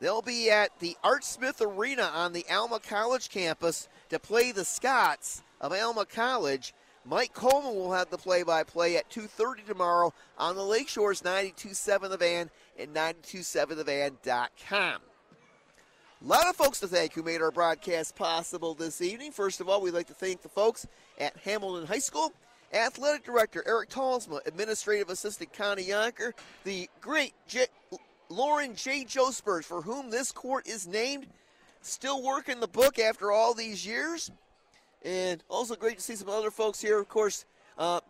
[0.00, 4.64] They'll be at the Art Smith Arena on the Alma College campus to play the
[4.64, 6.74] Scots of Alma College.
[7.06, 12.50] Mike Coleman will have the play-by-play at 2.30 tomorrow on the Lakeshores 92.7 The Van
[12.78, 15.00] and 92.7thevan.com.
[16.22, 19.30] A lot of folks to thank who made our broadcast possible this evening.
[19.30, 20.86] First of all, we'd like to thank the folks
[21.18, 22.32] at Hamilton High School,
[22.72, 26.32] Athletic Director Eric Talsma, Administrative Assistant Connie Yonker,
[26.64, 27.66] the great J-
[28.28, 29.04] Lauren J.
[29.04, 31.26] Jospers, for whom this court is named,
[31.82, 34.30] still working the book after all these years.
[35.04, 36.98] And also great to see some other folks here.
[36.98, 37.44] Of course,
[37.78, 38.00] uh,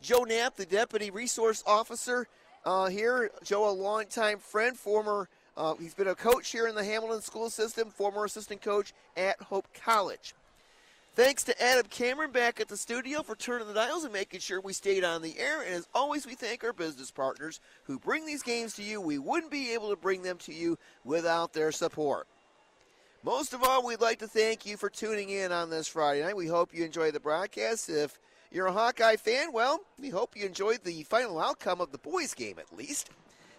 [0.00, 2.28] Joe Knapp, the Deputy Resource Officer
[2.64, 3.30] uh, here.
[3.42, 7.50] Joe, a longtime friend, former, uh, he's been a coach here in the Hamilton school
[7.50, 10.34] system, former assistant coach at Hope College.
[11.16, 14.60] Thanks to Adam Cameron back at the studio for turning the dials and making sure
[14.60, 15.62] we stayed on the air.
[15.62, 19.00] And as always, we thank our business partners who bring these games to you.
[19.00, 22.26] We wouldn't be able to bring them to you without their support.
[23.22, 26.36] Most of all, we'd like to thank you for tuning in on this Friday night.
[26.36, 27.88] We hope you enjoy the broadcast.
[27.88, 28.18] If
[28.50, 32.34] you're a Hawkeye fan, well, we hope you enjoyed the final outcome of the boys'
[32.34, 33.10] game at least.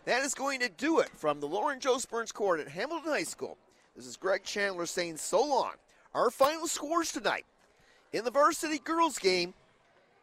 [0.03, 1.99] That is going to do it from the Lauren Joe
[2.33, 3.57] Court at Hamilton High School.
[3.95, 5.71] This is Greg Chandler saying so long.
[6.15, 7.45] Our final scores tonight
[8.13, 9.53] in the varsity girls game,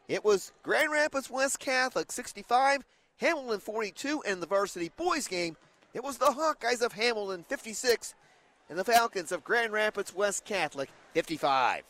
[0.09, 2.83] it was Grand Rapids West Catholic 65,
[3.19, 5.55] Hamilton 42, and the varsity boys game,
[5.93, 8.15] it was the Hawkeyes of Hamilton 56
[8.71, 11.83] and the Falcons of Grand Rapids West Catholic 55.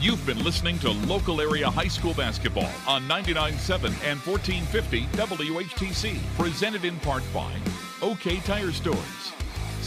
[0.00, 6.86] You've been listening to local area high school basketball on 99.7 and 1450 WHTC, presented
[6.86, 7.52] in part by
[8.00, 9.32] OK Tire Stores,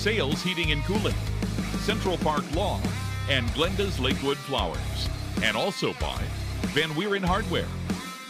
[0.06, 1.15] Sales Heating and Cooling,
[1.80, 2.80] Central Park Law,
[3.27, 5.10] and Glenda's Lakewood Flowers.
[5.41, 6.22] And also by
[6.76, 7.65] Van Wieren Hardware,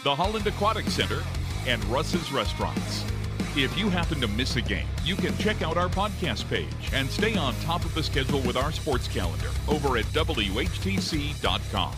[0.02, 1.22] the Holland Aquatic Center,
[1.66, 3.04] and Russ's Restaurants.
[3.54, 7.10] If you happen to miss a game, you can check out our podcast page and
[7.10, 11.92] stay on top of the schedule with our sports calendar over at WHTC.com.